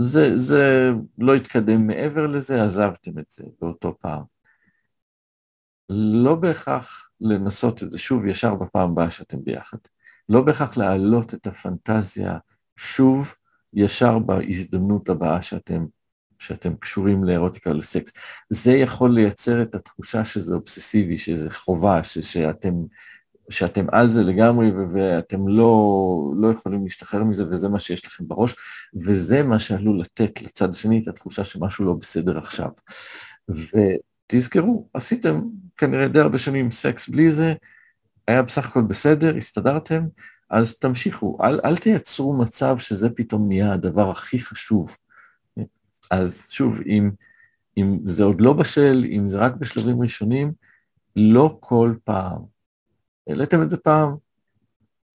זה, 0.03 0.37
זה 0.37 0.91
לא 1.17 1.35
התקדם 1.35 1.87
מעבר 1.87 2.27
לזה, 2.27 2.63
עזבתם 2.63 3.19
את 3.19 3.25
זה 3.29 3.43
באותו 3.61 3.97
פעם. 3.99 4.23
לא 5.89 6.35
בהכרח 6.35 7.09
לנסות 7.21 7.83
את 7.83 7.91
זה 7.91 7.99
שוב 7.99 8.25
ישר 8.25 8.55
בפעם 8.55 8.91
הבאה 8.91 9.09
שאתם 9.09 9.43
ביחד. 9.43 9.77
לא 10.29 10.41
בהכרח 10.41 10.77
להעלות 10.77 11.33
את 11.33 11.47
הפנטזיה 11.47 12.37
שוב 12.75 13.35
ישר 13.73 14.19
בהזדמנות 14.19 15.09
הבאה 15.09 15.41
שאתם, 15.41 15.85
שאתם 16.39 16.75
קשורים 16.75 17.23
לאירוטיקה 17.23 17.69
או 17.69 17.75
לסקס. 17.75 18.13
זה 18.49 18.71
יכול 18.71 19.11
לייצר 19.11 19.61
את 19.61 19.75
התחושה 19.75 20.25
שזה 20.25 20.55
אובססיבי, 20.55 21.17
שזה 21.17 21.51
חובה, 21.51 22.03
ש, 22.03 22.19
שאתם, 22.19 22.73
שאתם 23.49 23.85
על 23.91 24.09
זה 24.09 24.23
לגמרי 24.23 24.71
ואתם 24.93 25.47
לא, 25.47 26.33
לא 26.35 26.51
יכולים 26.51 26.83
להשתחרר 26.83 27.23
מזה 27.23 27.47
וזה 27.49 27.69
מה 27.69 27.79
שיש 27.79 28.05
לכם 28.05 28.27
בראש, 28.27 28.55
וזה 28.95 29.43
מה 29.43 29.59
שעלול 29.59 30.01
לתת 30.01 30.41
לצד 30.41 30.69
השני 30.69 31.01
את 31.03 31.07
התחושה 31.07 31.43
שמשהו 31.43 31.85
לא 31.85 31.93
בסדר 31.93 32.37
עכשיו. 32.37 32.69
ותזכרו, 33.49 34.87
עשיתם 34.93 35.41
כנראה 35.77 36.07
די 36.07 36.19
הרבה 36.19 36.37
שנים 36.37 36.71
סקס 36.71 37.09
בלי 37.09 37.31
זה, 37.31 37.53
היה 38.27 38.41
בסך 38.41 38.65
הכל 38.65 38.81
בסדר, 38.81 39.37
הסתדרתם, 39.37 40.03
אז 40.49 40.77
תמשיכו, 40.77 41.37
אל, 41.43 41.59
אל 41.65 41.77
תייצרו 41.77 42.33
מצב 42.33 42.77
שזה 42.77 43.09
פתאום 43.09 43.47
נהיה 43.47 43.73
הדבר 43.73 44.09
הכי 44.09 44.39
חשוב. 44.39 44.97
אז 46.11 46.47
שוב, 46.49 46.81
אם, 46.81 47.11
אם 47.77 47.99
זה 48.05 48.23
עוד 48.23 48.41
לא 48.41 48.53
בשל, 48.53 49.05
אם 49.11 49.27
זה 49.27 49.37
רק 49.37 49.55
בשלבים 49.55 50.01
ראשונים, 50.01 50.53
לא 51.15 51.57
כל 51.59 51.93
פעם. 52.03 52.52
העליתם 53.27 53.61
את 53.61 53.69
זה 53.69 53.77
פעם, 53.77 54.15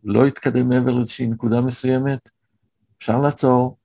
לא 0.05 0.27
התקדם 0.27 0.68
מעבר 0.68 0.90
לאיזושהי 0.90 1.27
נקודה 1.27 1.61
מסוימת, 1.61 2.31
אפשר 2.99 3.21
לעצור, 3.21 3.79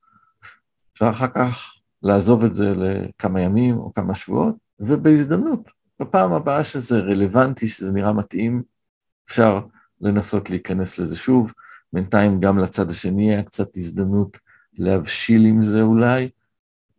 אפשר 0.92 1.10
אחר 1.10 1.28
כך 1.34 1.74
לעזוב 2.02 2.44
את 2.44 2.54
זה 2.54 2.74
לכמה 2.74 3.40
ימים 3.40 3.76
או 3.76 3.94
כמה 3.94 4.14
שבועות, 4.14 4.54
ובהזדמנות, 4.80 5.70
בפעם 6.00 6.32
הבאה 6.32 6.64
שזה 6.64 6.98
רלוונטי, 6.98 7.68
שזה 7.68 7.92
נראה 7.92 8.12
מתאים, 8.12 8.62
אפשר 9.26 9.60
לנסות 10.00 10.50
להיכנס 10.50 10.98
לזה 10.98 11.16
שוב. 11.16 11.52
בינתיים 11.92 12.40
גם 12.40 12.58
לצד 12.58 12.90
השני 12.90 13.30
היה 13.34 13.42
קצת 13.42 13.76
הזדמנות 13.76 14.38
להבשיל 14.72 15.44
עם 15.44 15.64
זה 15.64 15.82
אולי. 15.82 16.30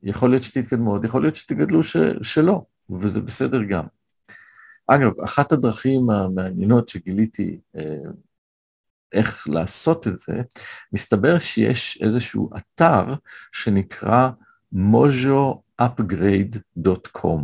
יכול 0.03 0.29
להיות 0.29 0.43
שתתקדמו 0.43 0.91
עוד, 0.91 1.05
יכול 1.05 1.21
להיות 1.21 1.35
שתגדלו 1.35 1.83
ש, 1.83 1.97
שלא, 2.21 2.65
וזה 2.89 3.21
בסדר 3.21 3.63
גם. 3.63 3.83
אגב, 4.87 5.21
אחת 5.21 5.51
הדרכים 5.51 6.09
המעניינות 6.09 6.89
שגיליתי 6.89 7.59
אה, 7.75 7.97
איך 9.13 9.47
לעשות 9.47 10.07
את 10.07 10.19
זה, 10.19 10.41
מסתבר 10.93 11.39
שיש 11.39 12.01
איזשהו 12.01 12.49
אתר 12.57 13.03
שנקרא 13.51 14.29
mojoupgrade.com. 14.73 17.41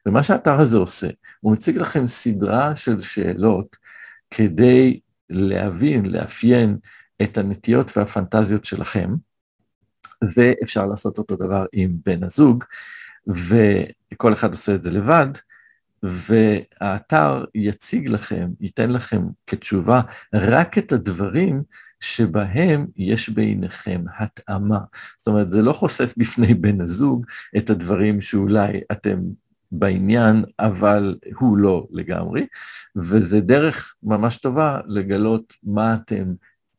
ומה 0.07 0.23
שהאתר 0.23 0.61
הזה 0.61 0.79
עושה, 0.79 1.09
הוא 1.41 1.53
מציג 1.53 1.79
לכם 1.79 2.07
סדרה 2.07 2.77
של 2.77 3.01
שאלות 3.01 3.77
כדי 4.31 5.01
להבין, 5.31 6.07
לאפיין 6.07 6.79
את 7.23 7.39
הנטיות 7.39 7.97
והפנטזיות 7.97 8.65
שלכם, 8.65 9.15
ואפשר 10.35 10.87
לעשות 10.87 11.19
אותו 11.19 11.37
דבר 11.37 11.67
עם 11.73 11.97
בן 12.07 12.25
הזוג, 12.25 12.65
וכל 13.27 14.33
אחד 14.33 14.51
עושה 14.51 14.75
את 14.75 14.83
זה 14.83 14.91
לבד, 14.91 15.29
והאתר 16.03 17.45
יציג 17.55 18.09
לכם, 18.09 18.49
ייתן 18.61 18.91
לכם 18.91 19.23
כתשובה 19.47 20.01
רק 20.35 20.79
את 20.79 20.93
הדברים 20.93 21.63
שבהם 22.01 22.87
יש 22.97 23.29
ביניכם 23.29 24.05
התאמה. 24.19 24.81
זאת 25.19 25.27
אומרת, 25.27 25.51
זה 25.51 25.63
לא 25.63 25.73
חושף 25.73 26.15
בפני 26.17 26.55
בן 26.55 26.81
הזוג 26.81 27.27
את 27.57 27.71
הדברים 27.71 28.21
שאולי 28.21 28.81
אתם 28.93 29.21
בעניין, 29.73 30.45
אבל 30.59 31.17
הוא 31.35 31.57
לא 31.57 31.87
לגמרי, 31.91 32.47
וזה 32.97 33.41
דרך 33.41 33.95
ממש 34.03 34.37
טובה 34.37 34.81
לגלות 34.87 35.53
מה 35.63 35.95
אתם 35.95 36.25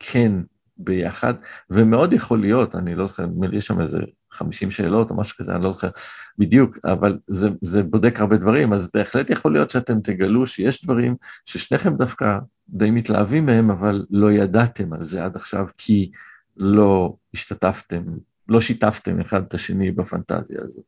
כן 0.05 0.31
ביחד, 0.77 1.33
ומאוד 1.69 2.13
יכול 2.13 2.41
להיות, 2.41 2.75
אני 2.75 2.95
לא 2.95 3.05
זוכר, 3.05 3.25
נדמה 3.25 3.47
לי 3.47 3.57
יש 3.57 3.65
שם 3.65 3.81
איזה 3.81 3.99
50 4.31 4.71
שאלות 4.71 5.09
או 5.09 5.17
משהו 5.17 5.37
כזה, 5.37 5.55
אני 5.55 5.63
לא 5.63 5.71
זוכר 5.71 5.89
בדיוק, 6.37 6.77
אבל 6.85 7.17
זה, 7.27 7.49
זה 7.61 7.83
בודק 7.83 8.19
הרבה 8.19 8.37
דברים, 8.37 8.73
אז 8.73 8.89
בהחלט 8.93 9.29
יכול 9.29 9.53
להיות 9.53 9.69
שאתם 9.69 9.99
תגלו 9.99 10.47
שיש 10.47 10.83
דברים 10.83 11.15
ששניכם 11.45 11.95
דווקא 11.95 12.39
די 12.69 12.91
מתלהבים 12.91 13.45
מהם, 13.45 13.71
אבל 13.71 14.05
לא 14.09 14.31
ידעתם 14.31 14.93
על 14.93 15.03
זה 15.03 15.23
עד 15.23 15.35
עכשיו, 15.35 15.67
כי 15.77 16.11
לא 16.57 17.15
השתתפתם, 17.33 18.03
לא 18.47 18.61
שיתפתם 18.61 19.19
אחד 19.19 19.43
את 19.43 19.53
השני 19.53 19.91
בפנטזיה 19.91 20.59
הזאת. 20.63 20.85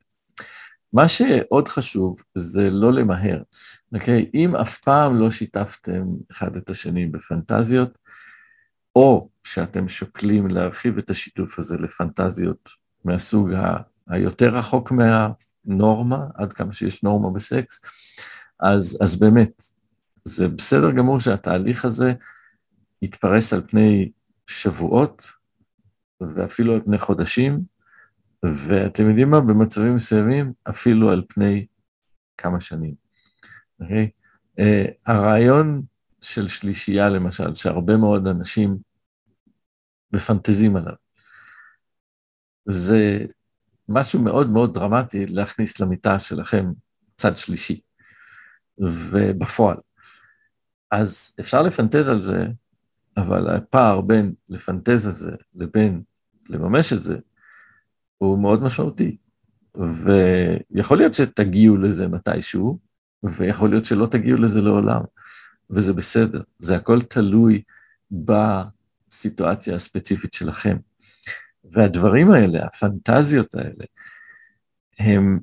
מה 0.94 1.08
שעוד 1.08 1.68
חשוב 1.68 2.16
זה 2.36 2.72
לא 2.72 2.94
למהר, 2.94 3.42
אוקיי? 3.94 4.30
אם 4.34 4.56
אף 4.56 4.78
פעם 4.78 5.20
לא 5.20 5.32
שיתפתם 5.32 6.04
אחד 6.32 6.56
את 6.56 6.70
השני 6.70 7.06
בפנטזיות, 7.06 7.98
או 8.96 9.30
שאתם 9.44 9.90
שוקלים 9.90 10.48
להרחיב 10.48 10.98
את 10.98 11.10
השיתוף 11.10 11.60
הזה 11.60 11.78
לפנטזיות 11.78 12.70
מהסוג. 13.06 13.50
היותר 14.08 14.56
רחוק 14.56 14.92
מהנורמה, 14.92 16.28
עד 16.34 16.54
כמה 16.54 16.74
שיש 16.74 17.04
נורמה 17.04 17.32
בסקס, 17.32 17.82
אז, 18.60 18.98
אז 19.02 19.16
באמת, 19.16 19.64
זה 20.26 20.48
בסדר 20.48 20.92
גמור 20.92 21.20
שהתהליך 21.20 21.86
הזה 21.86 22.14
יתפרס 23.02 23.54
על 23.54 23.62
פני 23.68 24.12
שבועות, 24.48 25.32
ואפילו 26.22 26.74
על 26.74 26.82
פני 26.82 26.98
חודשים, 26.98 27.62
ואתם 28.44 29.10
יודעים 29.10 29.30
מה? 29.30 29.42
במצבים 29.42 29.96
מסוימים, 29.96 30.54
אפילו 30.70 31.12
על 31.12 31.24
פני 31.30 31.66
כמה 32.38 32.60
שנים. 32.60 32.94
Okay? 32.94 33.84
אוקיי? 33.84 34.10
Uh, 34.60 34.92
הרעיון 35.06 35.82
של 36.22 36.48
שלישייה, 36.48 37.10
למשל, 37.10 37.56
שהרבה 37.56 37.98
מאוד 37.98 38.28
אנשים 38.28 38.78
מפנטזים 40.16 40.76
עליו, 40.76 40.94
זה 42.66 43.26
משהו 43.90 44.20
מאוד 44.20 44.50
מאוד 44.50 44.74
דרמטי 44.74 45.26
להכניס 45.26 45.80
למיטה 45.80 46.20
שלכם 46.20 46.72
צד 47.18 47.38
שלישי, 47.38 47.82
ובפועל. 48.78 49.78
אז 50.92 51.34
אפשר 51.40 51.62
לפנטז 51.62 52.10
על 52.10 52.22
זה, 52.22 52.48
אבל 53.18 53.50
הפער 53.50 54.02
בין 54.02 54.34
לפנטז 54.50 55.08
על 55.08 55.14
זה 55.14 55.32
לבין 55.56 56.02
לממש 56.50 56.94
את 56.94 57.04
זה, 57.04 57.18
הוא 58.18 58.40
מאוד 58.40 58.64
משמעותי. 58.64 59.18
ויכול 60.72 60.98
להיות 60.98 61.14
שתגיעו 61.14 61.78
לזה 61.78 62.08
מתישהו, 62.08 62.80
ויכול 63.24 63.70
להיות 63.70 63.86
שלא 63.86 64.06
תגיעו 64.12 64.38
לזה 64.38 64.62
לעולם, 64.62 65.02
וזה 65.70 65.94
בסדר. 65.94 66.42
זה 66.60 66.76
הכל 66.76 67.02
תלוי 67.02 67.64
בסיטואציה 69.16 69.76
הספציפית 69.76 70.34
שלכם. 70.34 70.78
והדברים 71.64 72.32
האלה, 72.32 72.66
הפנטזיות 72.66 73.56
האלה, 73.56 73.86
הם, 75.00 75.40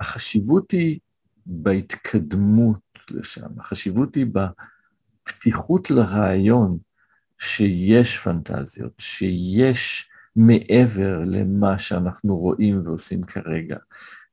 החשיבות 0.00 0.70
היא 0.70 0.98
בהתקדמות 1.46 2.80
לשם, 3.10 3.60
החשיבות 3.60 4.14
היא 4.14 4.26
בפתיחות 5.26 5.90
לרעיון 5.90 6.78
שיש 7.38 8.18
פנטזיות, 8.18 8.92
שיש 8.98 10.10
מעבר 10.36 11.18
למה 11.26 11.78
שאנחנו 11.78 12.36
רואים 12.36 12.86
ועושים 12.86 13.22
כרגע, 13.22 13.76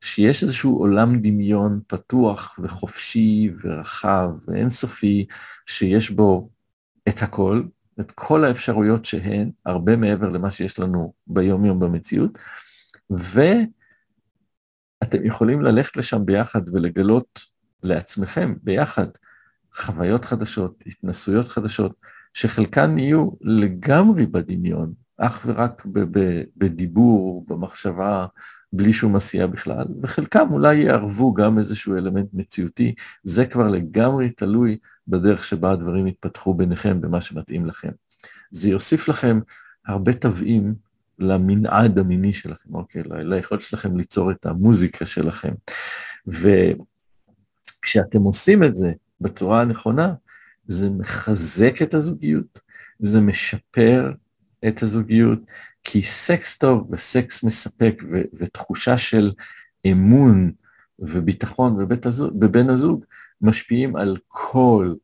שיש 0.00 0.42
איזשהו 0.42 0.78
עולם 0.78 1.20
דמיון 1.20 1.80
פתוח 1.86 2.58
וחופשי 2.62 3.50
ורחב 3.62 4.30
ואינסופי, 4.46 5.26
שיש 5.66 6.10
בו 6.10 6.50
את 7.08 7.22
הכל, 7.22 7.62
את 8.00 8.12
כל 8.12 8.44
האפשרויות 8.44 9.04
שהן, 9.04 9.50
הרבה 9.66 9.96
מעבר 9.96 10.28
למה 10.28 10.50
שיש 10.50 10.78
לנו 10.78 11.12
ביום-יום 11.26 11.80
במציאות, 11.80 12.38
ואתם 13.10 13.58
יכולים 15.24 15.60
ללכת 15.60 15.96
לשם 15.96 16.26
ביחד 16.26 16.68
ולגלות 16.68 17.40
לעצמכם 17.82 18.54
ביחד 18.62 19.06
חוויות 19.74 20.24
חדשות, 20.24 20.82
התנסויות 20.86 21.48
חדשות, 21.48 21.92
שחלקן 22.34 22.98
יהיו 22.98 23.30
לגמרי 23.40 24.26
בדמיון, 24.26 24.92
אך 25.18 25.42
ורק 25.46 25.86
בדיבור, 26.56 27.44
במחשבה, 27.48 28.26
בלי 28.72 28.92
שום 28.92 29.16
עשייה 29.16 29.46
בכלל, 29.46 29.84
וחלקם 30.02 30.46
אולי 30.50 30.74
יערבו 30.74 31.34
גם 31.34 31.58
איזשהו 31.58 31.96
אלמנט 31.96 32.28
מציאותי, 32.32 32.94
זה 33.22 33.46
כבר 33.46 33.68
לגמרי 33.68 34.30
תלוי 34.30 34.78
בדרך 35.08 35.44
שבה 35.44 35.72
הדברים 35.72 36.06
יתפתחו 36.06 36.54
ביניכם, 36.54 37.00
במה 37.00 37.20
שמתאים 37.20 37.66
לכם. 37.66 37.90
זה 38.50 38.68
יוסיף 38.68 39.08
לכם 39.08 39.40
הרבה 39.86 40.12
תווים 40.12 40.74
למנעד 41.18 41.98
המיני 41.98 42.32
שלכם, 42.32 42.74
אוקיי? 42.74 43.02
ליכולת 43.06 43.60
שלכם 43.60 43.96
ליצור 43.96 44.30
את 44.30 44.46
המוזיקה 44.46 45.06
שלכם. 45.06 45.52
וכשאתם 46.26 48.20
עושים 48.22 48.64
את 48.64 48.76
זה 48.76 48.92
בצורה 49.20 49.60
הנכונה, 49.60 50.14
זה 50.66 50.90
מחזק 50.90 51.82
את 51.82 51.94
הזוגיות, 51.94 52.60
זה 52.98 53.20
משפר 53.20 54.12
את 54.68 54.82
הזוגיות, 54.82 55.38
כי 55.84 56.02
סקס 56.02 56.58
טוב 56.58 56.88
וסקס 56.92 57.42
מספק 57.42 58.02
ו- 58.12 58.22
ותחושה 58.34 58.98
של 58.98 59.32
אמון 59.86 60.52
וביטחון 60.98 61.78
בבית 61.78 62.06
הזוג, 62.06 62.40
בבן 62.40 62.70
הזוג 62.70 63.04
משפיעים 63.42 63.96
על 63.96 64.16
כל 64.28 64.94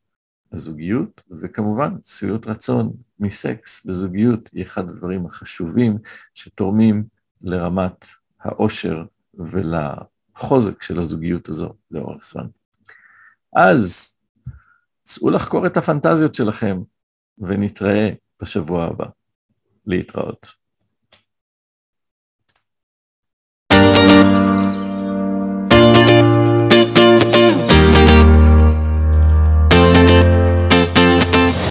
הזוגיות, 0.52 1.20
וכמובן 1.40 1.94
שביעות 2.04 2.46
רצון 2.46 2.92
מסקס 3.20 3.86
בזוגיות 3.86 4.50
היא 4.52 4.64
אחד 4.64 4.88
הדברים 4.88 5.26
החשובים 5.26 5.98
שתורמים 6.34 7.04
לרמת 7.40 8.06
העושר 8.40 9.04
ולחוזק 9.34 10.82
של 10.82 11.00
הזוגיות 11.00 11.48
הזו 11.48 11.74
לאורך 11.90 12.24
זמן. 12.32 12.46
אז 13.56 14.16
צאו 15.02 15.30
לחקור 15.30 15.66
את 15.66 15.76
הפנטזיות 15.76 16.34
שלכם 16.34 16.82
ונתראה 17.38 18.10
בשבוע 18.42 18.84
הבא. 18.84 19.06
להתראות. 19.88 20.52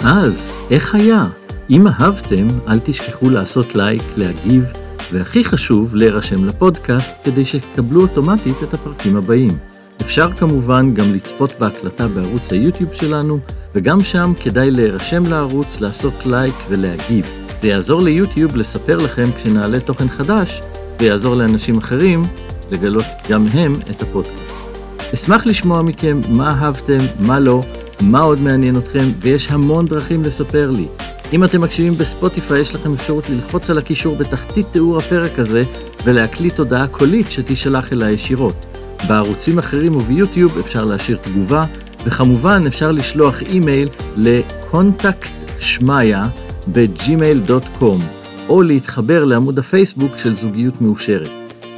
אז, 0.09 0.59
איך 0.71 0.95
היה? 0.95 1.25
אם 1.69 1.87
אהבתם, 1.87 2.47
אל 2.67 2.79
תשכחו 2.79 3.29
לעשות 3.29 3.75
לייק, 3.75 4.03
להגיב, 4.17 4.65
והכי 5.11 5.43
חשוב, 5.43 5.95
להירשם 5.95 6.45
לפודקאסט 6.45 7.15
כדי 7.23 7.45
שתקבלו 7.45 8.01
אוטומטית 8.01 8.63
את 8.63 8.73
הפרקים 8.73 9.17
הבאים. 9.17 9.57
אפשר 10.01 10.31
כמובן 10.31 10.93
גם 10.93 11.13
לצפות 11.13 11.53
בהקלטה 11.59 12.07
בערוץ 12.07 12.51
היוטיוב 12.51 12.93
שלנו, 12.93 13.39
וגם 13.75 14.01
שם 14.01 14.33
כדאי 14.43 14.71
להירשם 14.71 15.25
לערוץ, 15.25 15.81
לעשות 15.81 16.25
לייק 16.25 16.55
ולהגיב. 16.69 17.29
זה 17.61 17.67
יעזור 17.67 18.01
ליוטיוב 18.01 18.55
לספר 18.55 18.97
לכם 18.97 19.31
כשנעלה 19.35 19.79
תוכן 19.79 20.09
חדש, 20.09 20.61
ויעזור 20.99 21.35
לאנשים 21.35 21.77
אחרים 21.77 22.23
לגלות 22.71 23.05
גם 23.29 23.45
הם 23.53 23.73
את 23.89 24.01
הפודקאסט. 24.01 24.65
אשמח 25.13 25.45
לשמוע 25.45 25.81
מכם 25.81 26.21
מה 26.29 26.49
אהבתם, 26.49 26.99
מה 27.19 27.39
לא, 27.39 27.61
מה 28.01 28.19
עוד 28.19 28.41
מעניין 28.41 28.77
אתכם, 28.77 29.05
ויש 29.19 29.51
המון 29.51 29.85
דרכים 29.85 30.23
לספר 30.23 30.71
לי. 30.71 30.87
אם 31.33 31.43
אתם 31.43 31.61
מקשיבים 31.61 31.93
בספוטיפיי, 31.93 32.59
יש 32.59 32.75
לכם 32.75 32.93
אפשרות 32.93 33.29
ללחוץ 33.29 33.69
על 33.69 33.77
הקישור 33.77 34.15
בתחתית 34.15 34.67
תיאור 34.71 34.97
הפרק 34.97 35.39
הזה, 35.39 35.61
ולהקליט 36.05 36.59
הודעה 36.59 36.87
קולית 36.87 37.31
שתישלח 37.31 37.93
אליי 37.93 38.13
ישירות. 38.13 38.65
בערוצים 39.07 39.59
אחרים 39.59 39.95
וביוטיוב 39.95 40.57
אפשר 40.57 40.85
להשאיר 40.85 41.17
תגובה, 41.17 41.63
וכמובן 42.05 42.61
אפשר 42.67 42.91
לשלוח 42.91 43.41
אימייל 43.41 43.89
לקונטקט 44.17 45.31
שמיה 45.59 46.23
ב-gmail.com, 46.71 48.01
או 48.49 48.61
להתחבר 48.61 49.25
לעמוד 49.25 49.59
הפייסבוק 49.59 50.17
של 50.17 50.35
זוגיות 50.35 50.81
מאושרת. 50.81 51.29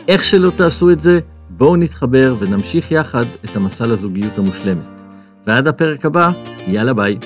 איך 0.08 0.24
שלא 0.24 0.52
תעשו 0.56 0.92
את 0.92 1.00
זה, 1.00 1.20
בואו 1.50 1.76
נתחבר 1.76 2.36
ונמשיך 2.40 2.92
יחד 2.92 3.26
את 3.46 3.56
המסע 3.56 3.86
לזוגיות 3.86 4.38
המושלמת. 4.38 4.99
ועד 5.50 5.68
הפרק 5.68 6.06
הבא, 6.06 6.32
יאללה 6.68 6.94
ביי. 6.94 7.18